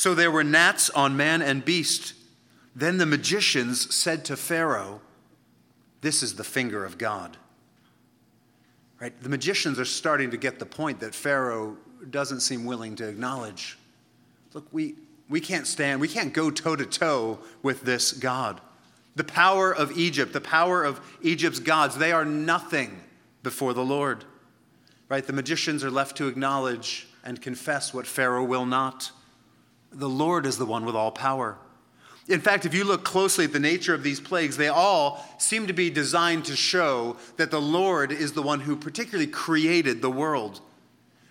[0.00, 2.14] So there were gnats on man and beast.
[2.74, 5.02] Then the magicians said to Pharaoh,
[6.00, 7.36] This is the finger of God.
[8.98, 9.12] Right?
[9.22, 11.76] The magicians are starting to get the point that Pharaoh
[12.08, 13.76] doesn't seem willing to acknowledge.
[14.54, 14.94] Look, we,
[15.28, 18.62] we can't stand, we can't go toe to toe with this God.
[19.16, 23.02] The power of Egypt, the power of Egypt's gods, they are nothing
[23.42, 24.24] before the Lord.
[25.10, 25.26] Right?
[25.26, 29.10] The magicians are left to acknowledge and confess what Pharaoh will not.
[29.92, 31.58] The Lord is the one with all power.
[32.28, 35.66] In fact, if you look closely at the nature of these plagues, they all seem
[35.66, 40.10] to be designed to show that the Lord is the one who particularly created the
[40.10, 40.60] world.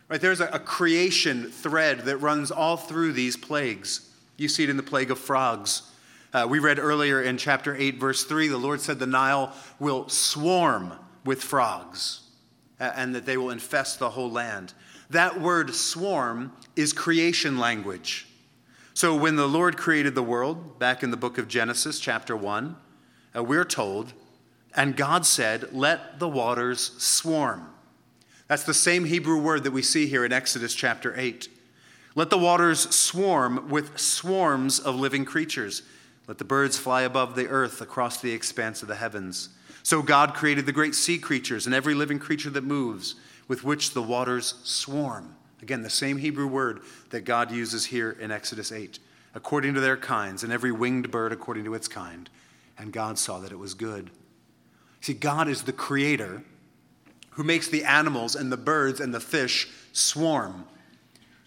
[0.10, 0.20] Right?
[0.20, 4.10] There's a, creation thread that runs all through these plagues.
[4.36, 5.84] You see it in the plague of frogs.
[6.34, 10.10] Uh, we read earlier in chapter 8, verse 3, the Lord said the Nile will
[10.10, 10.94] swarm
[11.24, 12.22] with frogs
[12.80, 14.74] and that they will infest the whole land.
[15.10, 18.29] That word swarm is creation language.
[18.94, 22.76] So when the Lord created the world, back in the book of Genesis, chapter 1,
[23.36, 24.14] uh, we're told,
[24.76, 27.70] and God said, Let the waters swarm.
[28.48, 31.48] That's the same Hebrew word that we see here in Exodus chapter 8.
[32.16, 35.84] Let the waters swarm with swarms of living creatures.
[36.28, 39.50] Let the birds fly above the earth across the expanse of the heavens.
[39.84, 43.16] So God created the great sea creatures and every living creature that moves,
[43.48, 45.36] with which the waters swarm.
[45.62, 49.00] Again, the same Hebrew word that God uses here in Exodus 8,
[49.36, 52.30] according to their kinds, and every winged bird according to its kind.
[52.78, 54.10] And God saw that it was good.
[55.02, 56.44] See, God is the creator
[57.32, 60.66] who makes the animals and the birds and the fish swarm.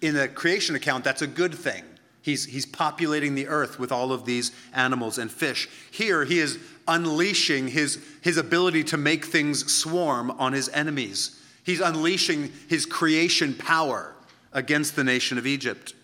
[0.00, 1.84] In the creation account, that's a good thing.
[2.22, 5.68] He's, he's populating the earth with all of these animals and fish.
[5.90, 11.41] Here, he is unleashing his, his ability to make things swarm on his enemies.
[11.64, 14.14] He's unleashing his creation power
[14.52, 15.94] against the nation of Egypt.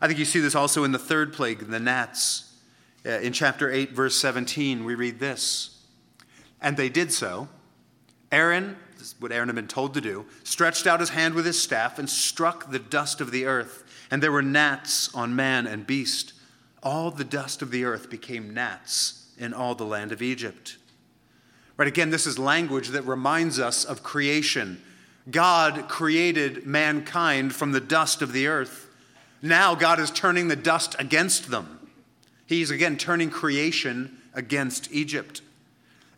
[0.00, 2.46] I think you see this also in the third plague, the gnats.
[3.04, 5.82] Uh, in chapter 8, verse 17, we read this
[6.60, 7.48] And they did so.
[8.30, 11.44] Aaron, this is what Aaron had been told to do, stretched out his hand with
[11.44, 15.66] his staff and struck the dust of the earth, and there were gnats on man
[15.66, 16.34] and beast.
[16.82, 20.76] All the dust of the earth became gnats in all the land of Egypt.
[21.76, 24.82] Right, again, this is language that reminds us of creation
[25.28, 28.88] God created mankind from the dust of the earth.
[29.42, 31.88] Now God is turning the dust against them.
[32.46, 35.42] He's again turning creation against Egypt.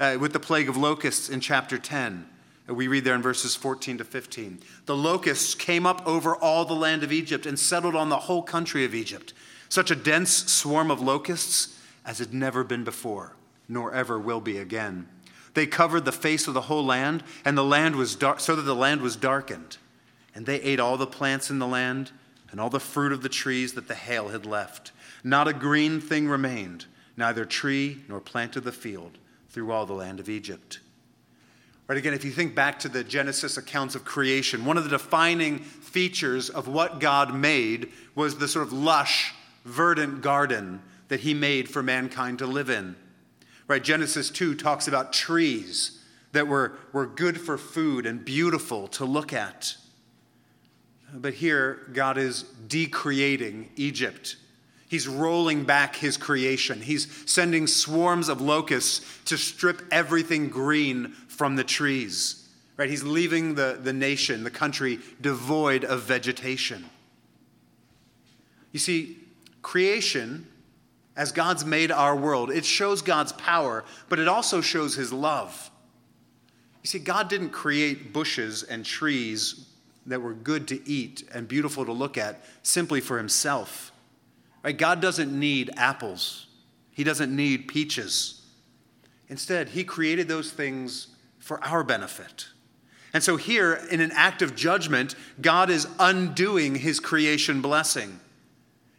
[0.01, 2.27] Uh, with the plague of locusts in chapter 10,
[2.69, 4.59] uh, we read there in verses 14 to 15.
[4.87, 8.43] The locusts came up over all the land of Egypt and settled on the whole
[8.43, 9.33] country of Egypt.
[9.69, 13.37] Such a dense swarm of locusts as had never been before,
[13.69, 15.09] nor ever will be again.
[15.55, 18.63] They covered the face of the whole land, and the land was dark, so that
[18.63, 19.77] the land was darkened.
[20.35, 22.11] And they ate all the plants in the land
[22.51, 24.93] and all the fruit of the trees that the hail had left.
[25.25, 26.87] Not a green thing remained,
[27.17, 29.19] neither tree nor plant of the field,
[29.51, 30.81] through all the land of Egypt.
[31.89, 34.91] Right, again, if you think back to the Genesis accounts of creation, one of the
[34.91, 39.35] defining features of what God made was the sort of lush,
[39.65, 42.97] verdant garden that He made for mankind to live in.
[43.73, 43.83] Right?
[43.83, 45.99] Genesis 2 talks about trees
[46.33, 49.77] that were, were good for food and beautiful to look at.
[51.15, 54.37] But here, God is decreating Egypt.
[54.91, 56.83] He's rolling back his creation.
[56.83, 62.47] He's sending swarms of locusts to strip everything green from the trees.
[62.77, 62.91] Right?
[62.91, 66.85] He's leaving the, the nation, the country, devoid of vegetation.
[68.71, 69.17] You see,
[69.63, 70.47] creation
[71.23, 75.71] as God's made our world, it shows God's power, but it also shows his love.
[76.83, 79.69] You see, God didn't create bushes and trees
[80.07, 83.93] that were good to eat and beautiful to look at simply for himself.
[84.65, 84.77] Right?
[84.77, 86.49] God doesn't need apples,
[86.91, 88.45] he doesn't need peaches.
[89.29, 91.07] Instead, he created those things
[91.39, 92.49] for our benefit.
[93.15, 98.19] And so, here, in an act of judgment, God is undoing his creation blessing.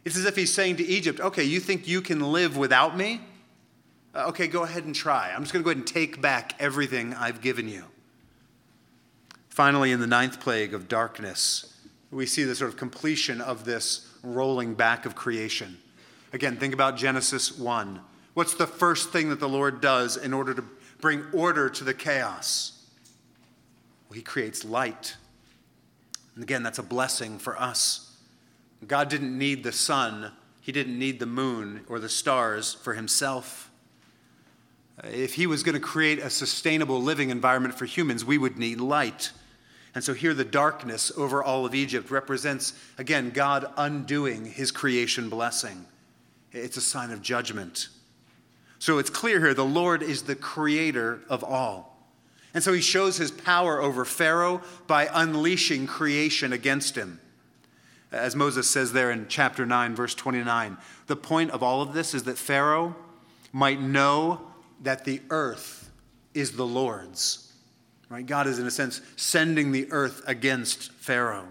[0.04, 3.20] It's as if he's saying to Egypt, okay, you think you can live without me?
[4.14, 5.32] Uh, okay, go ahead and try.
[5.32, 7.84] I'm just going to go ahead and take back everything I've given you.
[9.48, 11.74] Finally, in the ninth plague of darkness,
[12.10, 15.78] we see the sort of completion of this rolling back of creation.
[16.32, 18.00] Again, think about Genesis 1.
[18.34, 20.64] What's the first thing that the Lord does in order to
[21.00, 22.86] bring order to the chaos?
[24.08, 25.16] Well, he creates light.
[26.34, 28.03] And again, that's a blessing for us.
[28.88, 33.70] God didn't need the sun, He didn't need the moon or the stars for Himself.
[35.02, 38.80] If He was going to create a sustainable living environment for humans, we would need
[38.80, 39.32] light.
[39.94, 45.28] And so here, the darkness over all of Egypt represents, again, God undoing His creation
[45.28, 45.86] blessing.
[46.52, 47.88] It's a sign of judgment.
[48.78, 51.94] So it's clear here the Lord is the creator of all.
[52.52, 57.18] And so he shows his power over Pharaoh by unleashing creation against him
[58.14, 60.76] as Moses says there in chapter 9, verse 29.
[61.06, 62.94] The point of all of this is that Pharaoh
[63.52, 64.40] might know
[64.82, 65.90] that the earth
[66.32, 67.52] is the Lord's.
[68.08, 68.24] Right?
[68.24, 71.48] God is, in a sense, sending the earth against Pharaoh.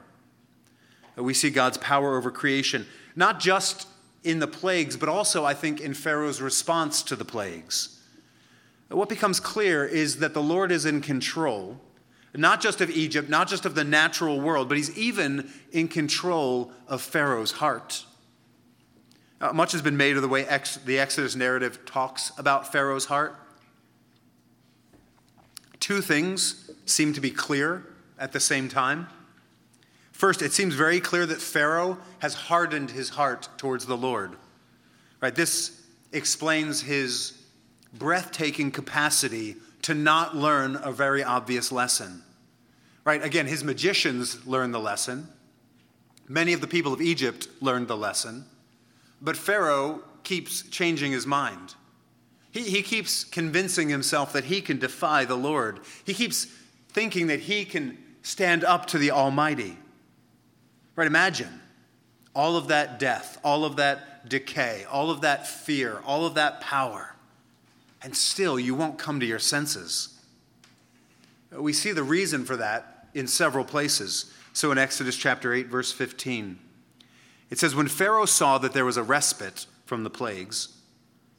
[1.16, 3.88] We see God's power over creation, not just
[4.24, 8.00] in the plagues, but also, I think, in Pharaoh's response to the plagues.
[8.90, 11.80] What becomes clear is that the Lord is in control,
[12.36, 16.72] not just of Egypt, not just of the natural world, but he's even in control
[16.88, 18.06] of Pharaoh's heart.
[19.40, 23.06] Uh, much has been made of the way ex- the Exodus narrative talks about Pharaoh's
[23.06, 23.36] heart.
[25.80, 27.86] Two things seem to be clear
[28.18, 29.08] at the same time.
[30.14, 34.38] First, it seems very clear that Pharaoh has hardened his heart towards the Lord.
[35.20, 35.36] Right?
[35.36, 35.82] This
[36.14, 37.44] explains his
[37.94, 42.24] breathtaking capacity to not learn a very obvious lesson.
[43.06, 43.24] Right?
[43.24, 45.28] Again, his magicians learned the lesson.
[46.28, 48.46] Many of the people of Egypt learned the lesson.
[49.22, 51.76] But Pharaoh keeps changing his mind.
[52.52, 55.82] He, he keeps convincing himself that he can defy the Lord.
[56.06, 56.46] He keeps
[56.90, 59.78] thinking that he can stand up to the Almighty.
[60.96, 61.08] Right?
[61.08, 61.62] Imagine
[62.36, 66.62] all of that death, all of that decay, all of that fear, all of that
[66.62, 67.13] power,
[68.04, 70.20] and still you won't come to your senses.
[71.52, 74.34] We see the reason for that in several places.
[74.54, 76.60] So in Exodus chapter 8, verse 15,
[77.50, 80.78] it says, When Pharaoh saw that there was a respite from the plagues,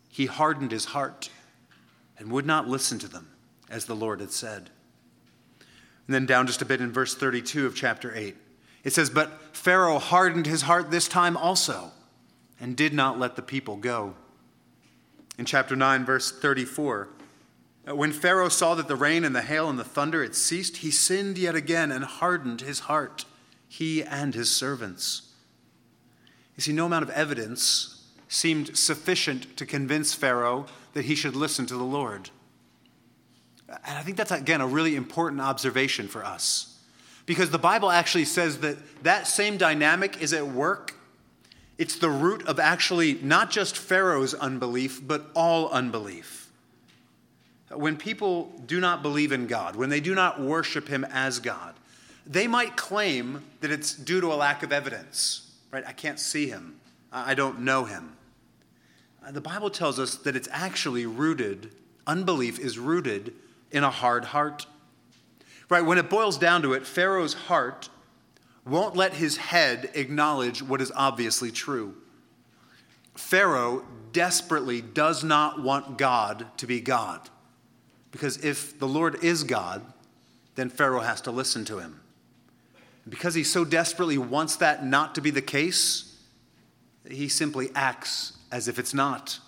[0.09, 1.31] he hardened his heart
[2.18, 3.29] and would not listen to them,
[3.68, 4.70] as the Lord had said.
[6.07, 8.37] And then down just a bit in verse 32 of chapter 8,
[8.85, 11.90] it says, But Pharaoh hardened his heart this time also
[12.61, 14.14] and did not let the people go.
[15.38, 17.09] In chapter 9, verse 34,
[17.87, 20.79] uh, when Pharaoh saw that the rain and the hail and the thunder had ceased,
[20.79, 23.25] he sinned yet again and hardened his heart,
[23.68, 25.33] he and his servants.
[26.57, 31.66] You see, no amount of evidence seemed sufficient to convince Pharaoh that he should listen
[31.66, 32.31] to the Lord.
[33.68, 36.79] And I think that's, again, a really important observation for us.
[37.27, 40.94] Because the Bible actually says that that same dynamic is at work.
[41.76, 46.50] It's the root of actually not just Pharaoh's unbelief, but all unbelief.
[47.70, 51.74] When people do not believe in God, when they do not worship Him as God,
[52.26, 55.84] they might claim that it's due to a lack of evidence, right?
[55.87, 56.76] I can't see Him,
[57.12, 58.16] I don't know Him.
[59.24, 61.74] Uh, the Bible tells us that it's actually rooted,
[62.06, 63.34] unbelief is rooted
[63.72, 64.66] in a hard heart.
[65.68, 65.84] Right?
[65.84, 67.88] When it boils down to it, Pharaoh's heart
[68.66, 71.94] won't let his head acknowledge what is obviously true.
[73.14, 77.29] Pharaoh desperately does not want God to be God.
[78.11, 79.83] Because if the Lord is God,
[80.55, 82.00] then Pharaoh has to listen to him.
[83.09, 86.16] Because he so desperately wants that not to be the case,
[87.09, 89.40] he simply acts as if it's not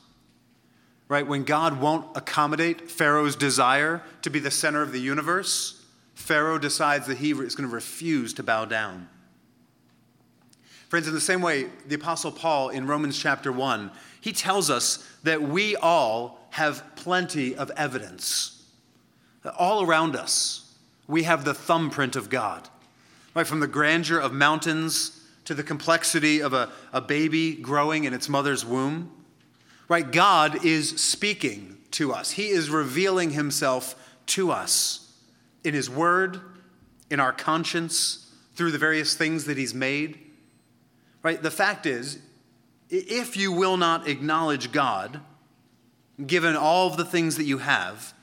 [1.09, 1.27] right?
[1.27, 5.76] When God won't accommodate Pharaoh's desire to be the center of the universe,
[6.27, 9.09] Pharaoh decides that he is going to refuse to bow down.
[10.89, 15.09] Friends, in the same way, the Apostle Paul in Romans chapter 1, he tells us
[15.23, 18.65] that we all have plenty of evidence.
[19.59, 20.75] All around us,
[21.07, 22.69] we have the thumbprint of God.
[23.35, 28.15] Right, from the grandeur of mountains to the complexity of a, a baby growing in
[28.15, 29.13] its mother's womb,
[29.89, 30.11] Right?
[30.11, 33.95] God is speaking to us, He is revealing Himself
[34.27, 35.06] to us
[35.67, 36.41] in His Word,
[37.11, 40.19] in our conscience, through the various things that He's made.
[41.23, 41.43] Right?
[41.43, 42.19] The fact is,
[42.89, 45.21] if you will not acknowledge God,
[46.25, 48.15] given all of the things that you have,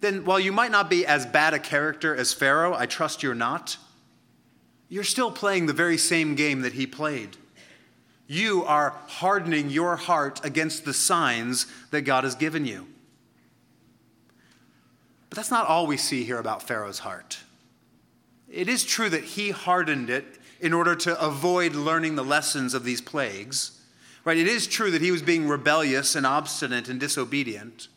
[0.00, 3.34] then while you might not be as bad a character as Pharaoh, I trust you're
[3.34, 3.76] not,
[4.88, 7.36] you're still playing the very same game that he played.
[8.26, 12.86] You are hardening your heart against the signs that God has given you.
[15.34, 17.40] But that's not all we see here about Pharaoh's heart.
[18.48, 22.84] It is true that he hardened it in order to avoid learning the lessons of
[22.84, 23.82] these plagues.
[24.24, 24.38] Right?
[24.38, 27.88] It is true that he was being rebellious and obstinate and disobedient.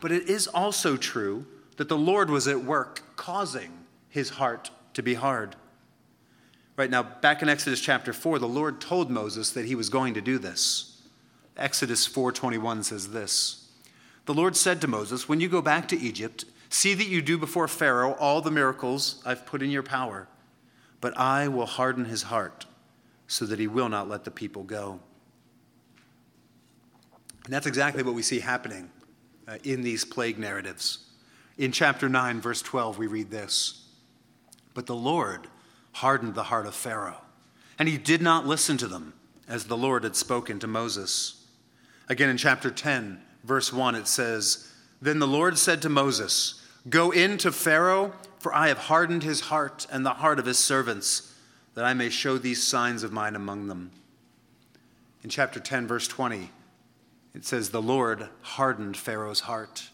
[0.00, 1.44] But it is also true
[1.76, 5.54] that the Lord was at work causing his heart to be hard.
[6.78, 10.14] Right now, back in Exodus chapter 4, the Lord told Moses that he was going
[10.14, 11.02] to do this.
[11.58, 13.61] Exodus 4:21 says this.
[14.26, 17.36] The Lord said to Moses, "When you go back to Egypt, see that you do
[17.36, 20.28] before Pharaoh all the miracles I've put in your power,
[21.00, 22.66] but I will harden his heart
[23.26, 25.00] so that he will not let the people go."
[27.44, 28.90] And that's exactly what we see happening
[29.48, 30.98] uh, in these plague narratives.
[31.58, 33.86] In chapter 9, verse 12, we read this
[34.74, 35.48] But the Lord
[35.92, 37.22] hardened the heart of Pharaoh,
[37.78, 39.14] and he did not listen to them
[39.48, 41.46] as the Lord had spoken to Moses.
[42.08, 44.70] Again, in chapter 10, verse 1, it says,
[45.00, 49.42] Then the Lord said to Moses, Go in to Pharaoh, for I have hardened his
[49.42, 51.32] heart and the heart of his servants,
[51.74, 53.90] that I may show these signs of mine among them.
[55.22, 56.50] In chapter 10, verse 20,
[57.34, 59.88] it says, The Lord hardened Pharaoh's heart,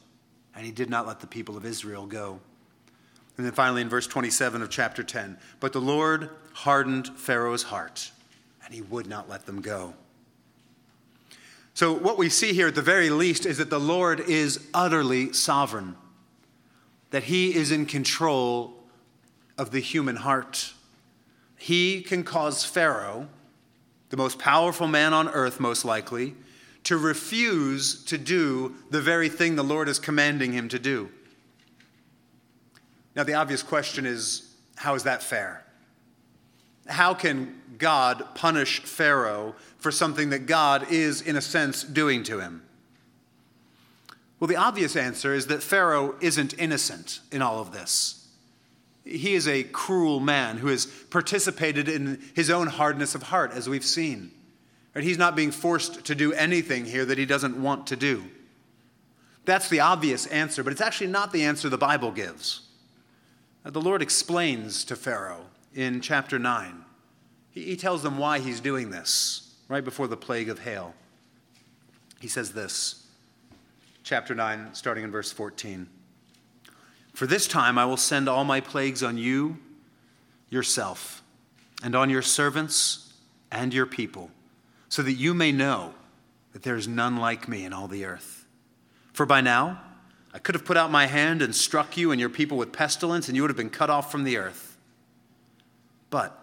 [0.55, 2.41] and he did not let the people of Israel go.
[3.37, 8.11] And then finally, in verse 27 of chapter 10, but the Lord hardened Pharaoh's heart,
[8.65, 9.95] and he would not let them go.
[11.79, 15.33] So, what we see here at the very least is that the Lord is utterly
[15.33, 15.95] sovereign,
[17.11, 18.75] that he is in control
[19.57, 20.73] of the human heart.
[21.57, 23.29] He can cause Pharaoh,
[24.11, 26.35] the most powerful man on earth, most likely,
[26.83, 31.11] to refuse to do the very thing the Lord is commanding him to do.
[33.15, 35.65] Now, the obvious question is how is that fair?
[36.89, 42.41] How can God punish Pharaoh for something that God is, in a sense, doing to
[42.41, 42.63] him?
[44.41, 48.29] Well, the obvious answer is that Pharaoh isn't innocent in all of this.
[49.05, 53.69] He is a cruel man who has participated in his own hardness of heart, as
[53.69, 54.33] we've seen.
[54.95, 58.25] He's not being forced to do anything here that he doesn't want to do.
[59.45, 62.63] That's the obvious answer, but it's actually not the answer the Bible gives.
[63.65, 66.85] Uh, the Lord explains to Pharaoh in chapter 9.
[67.51, 70.95] He tells them why he's doing this right before the plague of hail.
[72.21, 73.07] He says this,
[74.03, 75.89] chapter 9, starting in verse 14.
[77.13, 79.59] For this time I will send all my plagues on you,
[80.51, 81.23] yourself,
[81.83, 83.13] and on your servants
[83.53, 84.31] and your people,
[84.89, 85.95] so that you may know
[86.53, 88.47] that there is none like me in all the earth.
[89.13, 89.81] For by now
[90.33, 93.29] I could have put out my hand and struck you and your people with pestilence,
[93.29, 94.77] and you would have been cut off from the earth.
[96.11, 96.37] But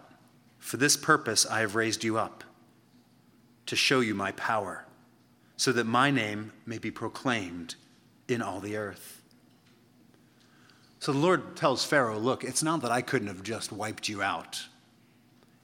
[0.59, 2.44] for this purpose I have raised you up,
[3.65, 4.85] to show you my power,
[5.57, 7.75] so that my name may be proclaimed
[8.27, 9.21] in all the earth.
[10.99, 14.21] So the Lord tells Pharaoh, Look, it's not that I couldn't have just wiped you
[14.21, 14.65] out.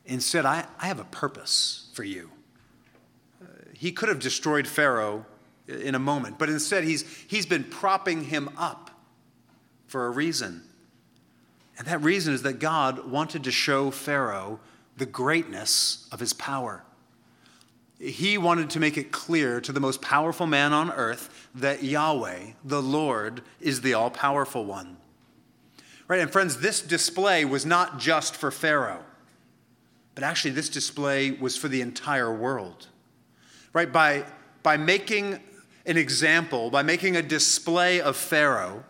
[0.05, 2.29] Instead, I, I have a purpose for you.
[3.41, 5.25] Uh, he could have destroyed Pharaoh
[5.67, 8.91] in a moment, but instead, he's, he's been propping him up
[9.87, 10.63] for a reason.
[11.77, 14.59] And that reason is that God wanted to show Pharaoh
[14.97, 16.83] the greatness of his power.
[18.01, 22.53] He wanted to make it clear to the most powerful man on earth that Yahweh,
[22.65, 24.97] the Lord, is the all powerful one.
[26.07, 26.19] Right?
[26.19, 29.03] And friends, this display was not just for Pharaoh,
[30.15, 32.87] but actually, this display was for the entire world.
[33.71, 33.91] Right?
[33.91, 34.25] By,
[34.61, 35.39] by making
[35.85, 38.83] an example, by making a display of Pharaoh,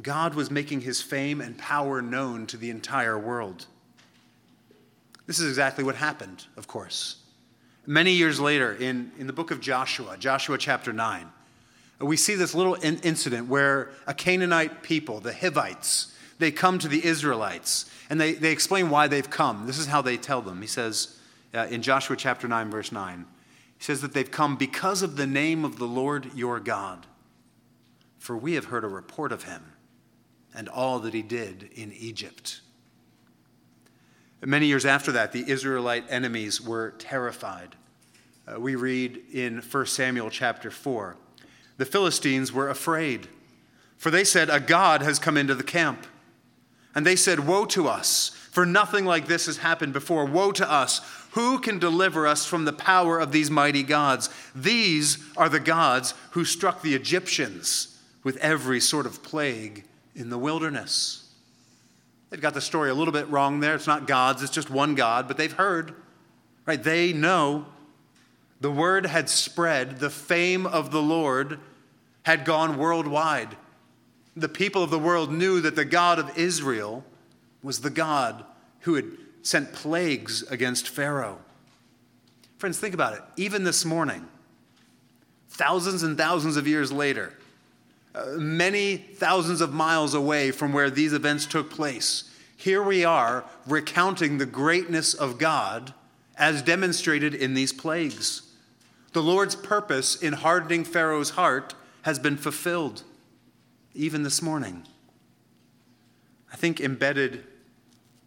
[0.00, 3.66] God was making his fame and power known to the entire world.
[5.26, 7.19] This is exactly what happened, of course.
[7.90, 11.26] Many years later, in, in the book of Joshua, Joshua chapter 9,
[11.98, 16.86] we see this little in- incident where a Canaanite people, the Hivites, they come to
[16.86, 19.66] the Israelites and they, they explain why they've come.
[19.66, 20.60] This is how they tell them.
[20.60, 21.18] He says
[21.52, 23.26] uh, in Joshua chapter 9, verse 9,
[23.78, 27.08] he says that they've come because of the name of the Lord your God.
[28.20, 29.64] For we have heard a report of him
[30.54, 32.60] and all that he did in Egypt.
[34.44, 37.74] Many years after that, the Israelite enemies were terrified.
[38.46, 41.16] Uh, we read in 1 Samuel chapter 4
[41.80, 43.26] the Philistines were afraid,
[43.96, 46.06] for they said, A God has come into the camp.
[46.94, 50.26] And they said, Woe to us, for nothing like this has happened before.
[50.26, 51.00] Woe to us!
[51.30, 54.28] Who can deliver us from the power of these mighty gods?
[54.54, 59.84] These are the gods who struck the Egyptians with every sort of plague
[60.14, 61.32] in the wilderness.
[62.28, 63.74] They've got the story a little bit wrong there.
[63.74, 65.94] It's not gods, it's just one God, but they've heard,
[66.66, 66.82] right?
[66.82, 67.64] They know
[68.60, 71.58] the word had spread, the fame of the Lord
[72.22, 73.56] had gone worldwide.
[74.36, 77.04] The people of the world knew that the God of Israel
[77.62, 78.44] was the God
[78.80, 79.06] who had
[79.42, 81.38] sent plagues against Pharaoh.
[82.58, 83.22] Friends, think about it.
[83.36, 84.26] Even this morning,
[85.48, 87.32] thousands and thousands of years later,
[88.14, 92.24] uh, many thousands of miles away from where these events took place.
[92.56, 95.94] Here we are recounting the greatness of God
[96.36, 98.42] as demonstrated in these plagues.
[99.12, 103.02] The Lord's purpose in hardening Pharaoh's heart has been fulfilled,
[103.94, 104.86] even this morning.
[106.52, 107.44] I think embedded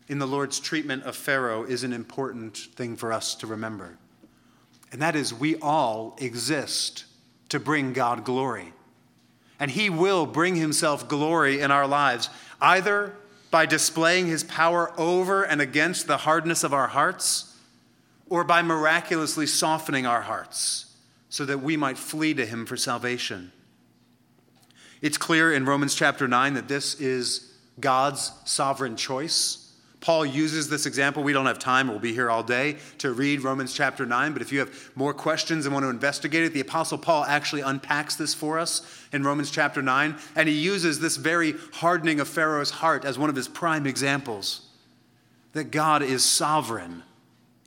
[0.08, 3.98] in the Lord's treatment of Pharaoh is an important thing for us to remember.
[4.92, 7.06] And that is, we all exist
[7.50, 8.74] to bring God glory
[9.64, 12.30] and He will bring Himself glory in our lives,
[12.60, 13.16] either
[13.50, 17.53] by displaying His power over and against the hardness of our hearts,
[18.34, 20.88] or by miraculously softening our hearts
[21.30, 23.52] so that we might flee to Him for salvation.
[25.04, 29.72] It's clear in Romans chapter 9 that this is God's sovereign choice.
[30.02, 31.22] Paul uses this example.
[31.22, 34.42] We don't have time, we'll be here all day to read Romans chapter 9, but
[34.42, 38.16] if you have more questions and want to investigate it, the Apostle Paul actually unpacks
[38.16, 38.82] this for us
[39.14, 43.30] in Romans chapter 9, and he uses this very hardening of Pharaoh's heart as one
[43.30, 44.70] of his prime examples
[45.52, 47.04] that God is sovereign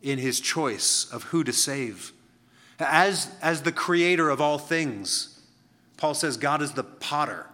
[0.06, 2.12] in his choice of who to save.
[2.78, 5.40] As, as the creator of all things,
[5.96, 7.46] Paul says God is the potter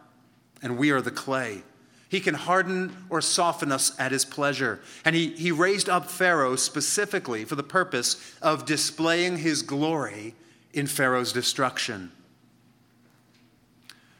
[0.63, 1.63] and we are the clay.
[2.11, 4.81] He can harden or soften us at his pleasure.
[5.03, 10.35] And he, he raised up Pharaoh specifically for the purpose of displaying his glory
[10.75, 12.13] in Pharaoh's destruction.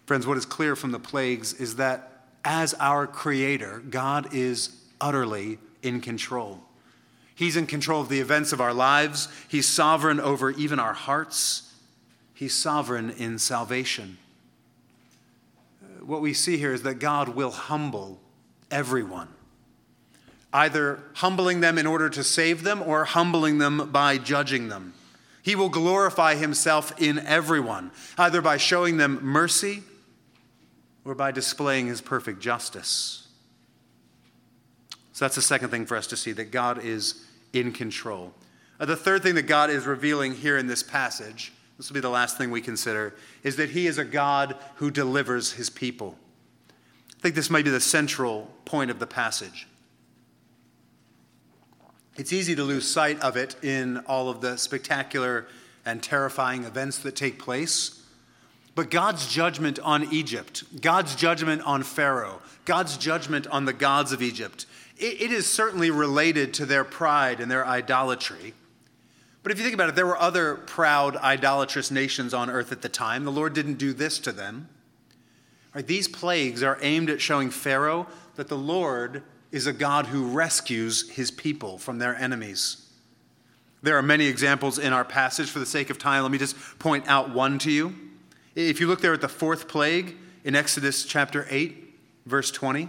[0.07, 5.59] Friends, what is clear from the plagues is that as our creator, God is utterly
[5.83, 6.61] in control.
[7.35, 11.73] He's in control of the events of our lives, He's sovereign over even our hearts,
[12.35, 14.19] He's sovereign in salvation
[16.07, 18.21] what we see here is that God will humble
[18.71, 19.29] everyone,
[20.53, 24.95] either humbling them in order to save them or humbling them by judging them.
[25.43, 29.83] He will glorify himself in everyone, either by showing them mercy
[31.05, 33.22] or by displaying his perfect justice.
[35.13, 38.33] So that's the second thing for us to see that God is in control.
[38.81, 41.53] Uh, the third thing that God is revealing here in this passage
[41.83, 44.89] this will be the last thing we consider, is that he is a God who
[44.89, 46.17] delivers his people.
[47.19, 49.67] I think this might be the central point of the passage.
[52.17, 55.49] It's easy to lose sight of it in all of the spectacular
[55.85, 58.05] and terrifying events that take place.
[58.75, 64.23] But God's judgment on Egypt, God's judgment on Pharaoh, God's judgment on the gods of
[64.23, 64.67] Egypt,
[65.03, 68.55] it, is certainly related to their pride and their idolatry.
[69.43, 72.83] But if you think about it, there were other proud, idolatrous nations on earth at
[72.83, 73.25] the time.
[73.25, 74.69] The Lord didn't do this to them.
[75.75, 80.27] Right, these plagues are aimed at showing Pharaoh that the Lord is a God who
[80.29, 82.89] rescues his people from their enemies.
[83.83, 85.51] There are many examples in our passage.
[85.51, 87.95] For the sake of time, let me just point out one to you.
[88.55, 92.89] If you look there at the fourth plague in Exodus chapter 8, verse 20,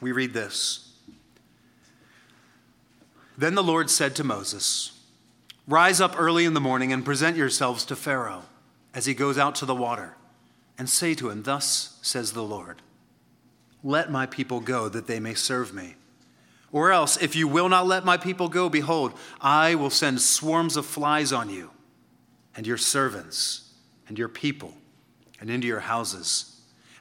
[0.00, 0.81] we read this
[3.36, 4.98] Then the Lord said to Moses,
[5.66, 8.44] Rise up early in the morning and present yourselves to Pharaoh
[8.94, 10.16] as he goes out to the water,
[10.76, 12.82] and say to him, Thus says the Lord,
[13.82, 15.94] Let my people go that they may serve me.
[16.72, 20.76] Or else, if you will not let my people go, behold, I will send swarms
[20.76, 21.70] of flies on you,
[22.56, 23.70] and your servants,
[24.08, 24.74] and your people,
[25.40, 26.51] and into your houses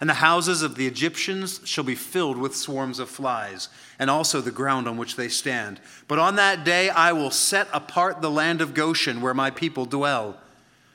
[0.02, 4.42] and the houses of the Egyptians shall be filled with swarms of flies, and also
[4.42, 5.80] the ground on which they stand.
[6.08, 9.86] But on that day I will set apart the land of Goshen, where my people
[9.86, 10.38] dwell,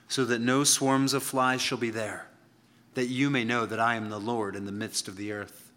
[0.08, 2.26] so that no swarms of flies shall be there,
[2.94, 5.70] that you may know that I am the Lord in the midst of the earth.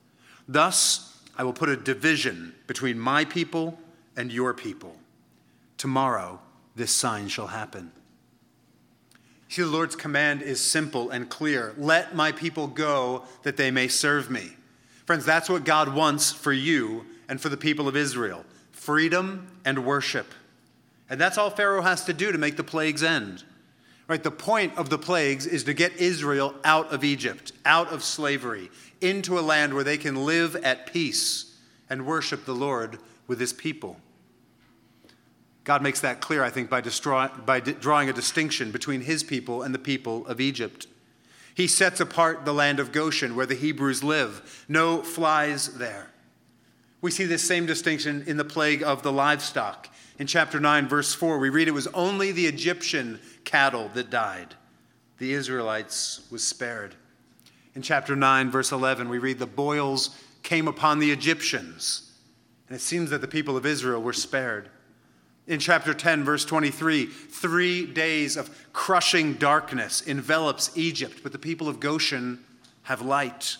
[0.47, 3.79] Thus I will put a division between my people
[4.17, 4.97] and your people.
[5.77, 6.39] Tomorrow
[6.75, 7.91] this sign shall happen.
[9.49, 13.87] See, the Lord's command is simple and clear let my people go that they may
[13.87, 14.51] serve me.
[15.05, 19.85] Friends, that's what God wants for you and for the people of Israel freedom and
[19.85, 20.33] worship.
[21.09, 23.43] And that's all Pharaoh has to do to make the plagues end.
[24.07, 24.23] Right?
[24.23, 28.71] The point of the plagues is to get Israel out of Egypt, out of slavery,
[29.01, 31.55] into a land where they can live at peace
[31.89, 33.97] and worship the Lord with his people.
[35.63, 39.61] God makes that clear, I think, by, destroy, by drawing a distinction between his people
[39.61, 40.87] and the people of Egypt.
[41.53, 44.65] He sets apart the land of Goshen, where the Hebrews live.
[44.69, 46.11] No flies there.
[47.01, 49.89] We see this same distinction in the plague of the livestock.
[50.17, 54.55] In chapter 9, verse 4, we read it was only the Egyptian cattle that died,
[55.17, 56.95] the Israelites was spared.
[57.75, 62.11] In chapter 9, verse 11, we read the boils came upon the Egyptians,
[62.67, 64.69] and it seems that the people of Israel were spared
[65.49, 71.67] in chapter 10 verse 23 3 days of crushing darkness envelops egypt but the people
[71.67, 72.41] of goshen
[72.83, 73.57] have light.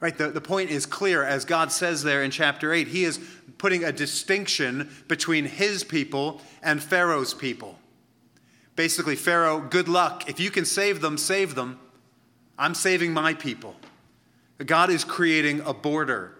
[0.00, 1.24] Right the, the point is clear.
[1.24, 3.18] As god says there in chapter 8 he is
[3.58, 7.78] putting a distinction between his people and pharaoh's people.
[8.76, 10.28] Basically pharaoh good luck.
[10.28, 11.78] If you can save them save them.
[12.58, 13.76] I'm saving my people.
[14.66, 16.34] God is creating a border.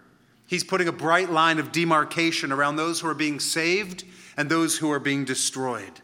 [0.46, 4.02] He's putting a bright line of demarcation around those who are being saved
[4.38, 6.00] and those who are being destroyed.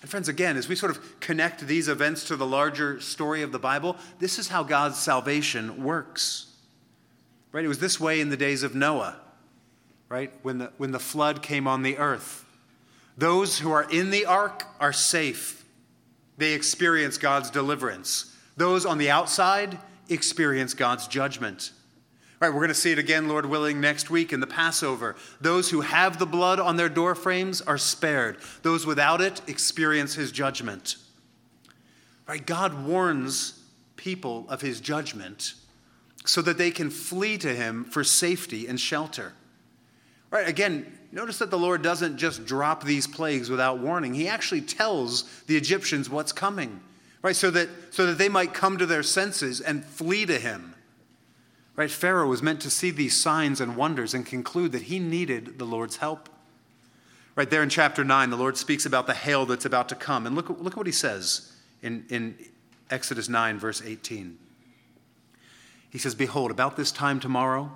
[0.00, 3.52] And, friends, again, as we sort of connect these events to the larger story of
[3.52, 6.46] the Bible, this is how God's salvation works.
[7.52, 7.66] Right?
[7.66, 9.20] It was this way in the days of Noah,
[10.08, 10.32] right?
[10.42, 12.46] When the, when the flood came on the earth.
[13.18, 15.66] Those who are in the ark are safe,
[16.38, 18.34] they experience God's deliverance.
[18.56, 21.72] Those on the outside experience God's judgment.
[22.42, 25.14] Right, we're going to see it again, Lord willing, next week in the Passover.
[25.40, 28.38] Those who have the blood on their door frames are spared.
[28.62, 30.96] Those without it experience his judgment.
[32.26, 33.62] Right, God warns
[33.94, 35.54] people of his judgment
[36.24, 39.34] so that they can flee to him for safety and shelter.
[40.28, 44.14] Right, again, notice that the Lord doesn't just drop these plagues without warning.
[44.14, 46.80] He actually tells the Egyptians what's coming.
[47.22, 50.71] Right, so that so that they might come to their senses and flee to him.
[51.74, 51.90] Right?
[51.90, 55.64] Pharaoh was meant to see these signs and wonders and conclude that he needed the
[55.64, 56.28] Lord's help.
[57.34, 60.26] Right there in chapter 9, the Lord speaks about the hail that's about to come.
[60.26, 62.36] And look, look at what he says in, in
[62.90, 64.36] Exodus 9, verse 18.
[65.88, 67.74] He says, Behold, about this time tomorrow,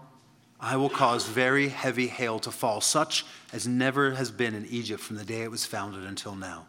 [0.60, 5.00] I will cause very heavy hail to fall, such as never has been in Egypt
[5.00, 6.66] from the day it was founded until now.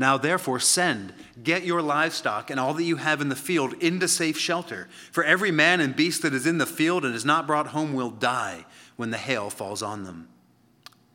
[0.00, 4.06] Now, therefore, send, get your livestock and all that you have in the field into
[4.06, 4.88] safe shelter.
[5.10, 7.92] For every man and beast that is in the field and is not brought home
[7.92, 10.28] will die when the hail falls on them.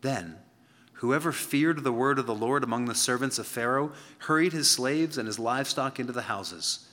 [0.02, 0.36] Then,
[0.96, 5.18] whoever feared the word of the Lord among the servants of Pharaoh hurried his slaves
[5.18, 6.90] and his livestock into the houses.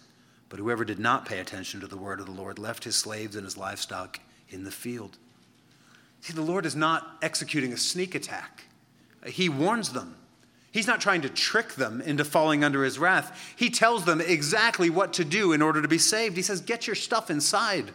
[0.48, 3.34] But whoever did not pay attention to the word of the Lord left his slaves
[3.34, 5.18] and his livestock in the field.
[6.20, 8.64] See, the Lord is not executing a sneak attack,
[9.26, 10.14] He warns them.
[10.72, 13.54] He's not trying to trick them into falling under his wrath.
[13.56, 16.36] He tells them exactly what to do in order to be saved.
[16.36, 17.90] He says, Get your stuff inside.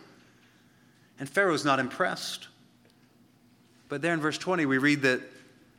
[1.17, 2.49] And Pharaoh's not impressed.
[3.87, 5.21] But there in verse 20, we read that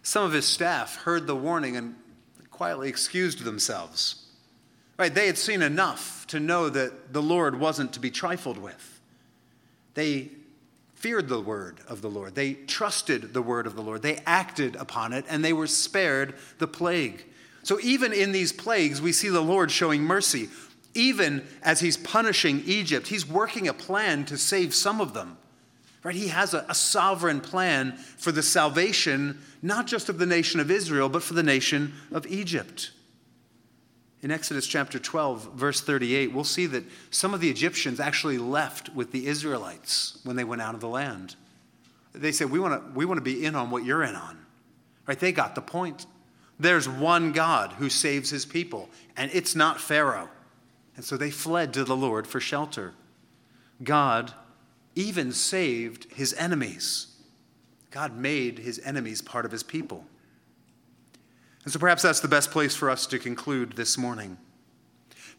[0.03, 1.97] some of his staff heard the warning and
[2.51, 4.23] quietly excused themselves.
[4.99, 9.01] Right, they had seen enough to know that the Lord wasn't to be trifled with.
[9.93, 10.31] They
[10.97, 12.35] feared the word of the Lord.
[12.35, 14.03] They trusted the word of the Lord.
[14.03, 17.25] They acted upon it, and they were spared the plague.
[17.63, 20.49] So, even in these plagues, we see the Lord showing mercy.
[20.95, 25.37] Even as he's punishing Egypt, he's working a plan to save some of them.
[26.03, 26.15] Right?
[26.15, 30.71] He has a, a sovereign plan for the salvation, not just of the nation of
[30.71, 32.93] Israel, but for the nation of Egypt.
[34.23, 38.95] In Exodus chapter 12, verse 38, we'll see that some of the Egyptians actually left
[38.95, 41.37] with the Israelites when they went out of the land.
[42.15, 44.39] They said, We want to we want to be in on what you're in on.
[45.07, 45.19] Right?
[45.19, 46.07] They got the point.
[46.59, 50.31] There's one God who saves his people, and it's not Pharaoh.
[50.97, 52.95] And so they fled to the Lord for shelter.
[53.83, 54.33] God
[54.95, 57.09] even saved his enemies.
[57.91, 60.07] God made his enemies part of his people.
[61.67, 64.39] And so perhaps that's the best place for us to conclude this morning.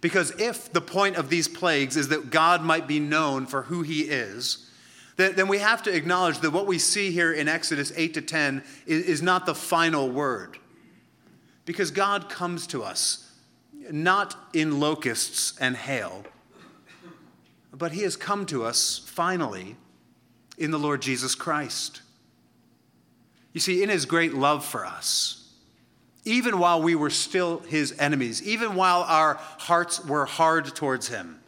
[0.01, 3.81] Because if the point of these plagues is that God might be known for who
[3.81, 4.69] he is,
[5.15, 8.61] then we have to acknowledge that what we see here in Exodus 8 to 10
[8.85, 10.59] is not the final word.
[11.63, 13.31] Because God comes to us
[13.89, 16.25] not in locusts and hail,
[17.71, 19.77] but he has come to us finally
[20.57, 22.01] in the Lord Jesus Christ.
[23.53, 25.36] You see, in his great love for us,
[26.27, 31.39] even while we were still his enemies, even while our hearts were hard towards him.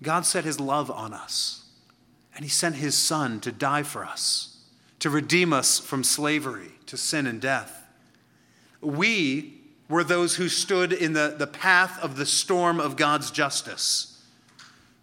[0.00, 1.64] God set his love on us,
[2.34, 4.58] and he sent his son to die for us,
[5.00, 7.82] to redeem us from slavery to sin and death.
[8.80, 14.22] We were those who stood in the, the path of the storm of God's justice.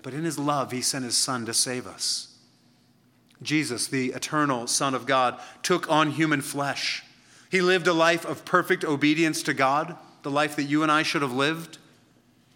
[0.01, 2.35] But in his love, he sent his son to save us.
[3.41, 7.03] Jesus, the eternal Son of God, took on human flesh
[7.51, 11.03] he lived a life of perfect obedience to God, the life that you and I
[11.03, 11.79] should have lived,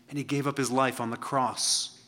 [0.08, 2.00] and he gave up his life on the cross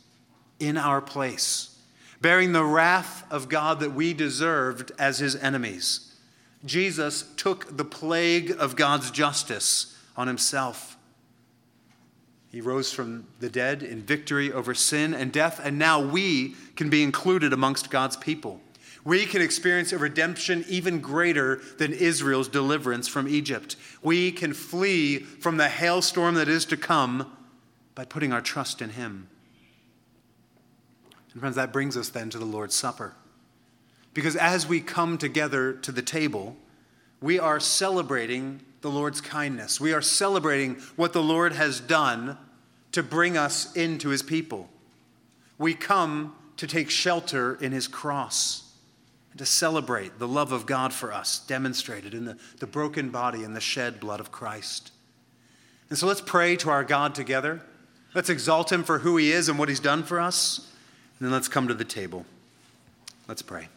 [0.57, 1.77] in our place,
[2.21, 6.15] bearing the wrath of God that we deserved as his enemies.
[6.63, 10.95] Jesus took the plague of God's justice on himself.
[12.49, 16.89] He rose from the dead in victory over sin and death, and now we can
[16.89, 18.61] be included amongst God's people
[19.07, 23.77] we can experience a redemption even greater than Israel's deliverance from Egypt.
[24.01, 27.31] We can flee from the hailstorm that is to come
[27.95, 29.29] by putting our trust in Him.
[31.31, 33.13] And friends, that brings us then to the Lord's Supper.
[34.13, 36.57] Because as we come together to the table,
[37.21, 39.79] we are celebrating the Lord's kindness.
[39.79, 42.37] We are celebrating what the Lord has done
[42.91, 44.67] to bring us into His people.
[45.57, 48.66] We come to take shelter in His cross
[49.37, 53.55] to celebrate the love of God for us demonstrated in the, the broken body and
[53.55, 54.91] the shed blood of Christ.
[55.89, 57.61] And so let's pray to our God together.
[58.13, 60.71] Let's exalt him for who he is and what he's done for us.
[61.19, 62.25] And then let's come to the table.
[63.27, 63.69] Let's pray.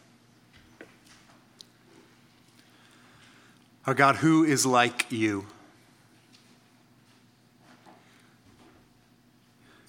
[3.85, 5.47] Our God, who is like you?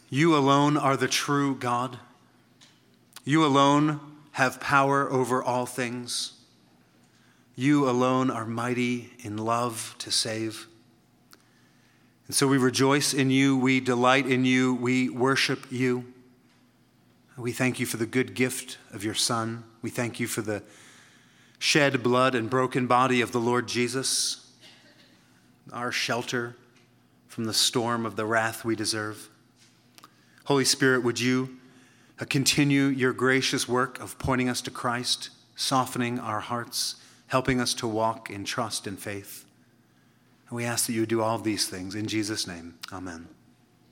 [0.08, 1.98] You alone are the true God.
[3.24, 4.00] You alone
[4.32, 6.32] have power over all things.
[7.54, 10.66] You alone are mighty in love to save.
[12.26, 16.12] And so we rejoice in you, we delight in you, we worship you.
[17.36, 19.64] We thank you for the good gift of your Son.
[19.82, 20.62] We thank you for the
[21.58, 24.50] shed blood and broken body of the Lord Jesus,
[25.72, 26.56] our shelter
[27.28, 29.28] from the storm of the wrath we deserve.
[30.44, 31.58] Holy Spirit, would you
[32.22, 36.94] Uh, continue your gracious work of pointing us to Christ, softening our hearts,
[37.26, 39.44] helping us to walk in trust and faith?
[40.48, 42.78] And we ask that you do all these things in Jesus' name.
[42.92, 43.26] Amen.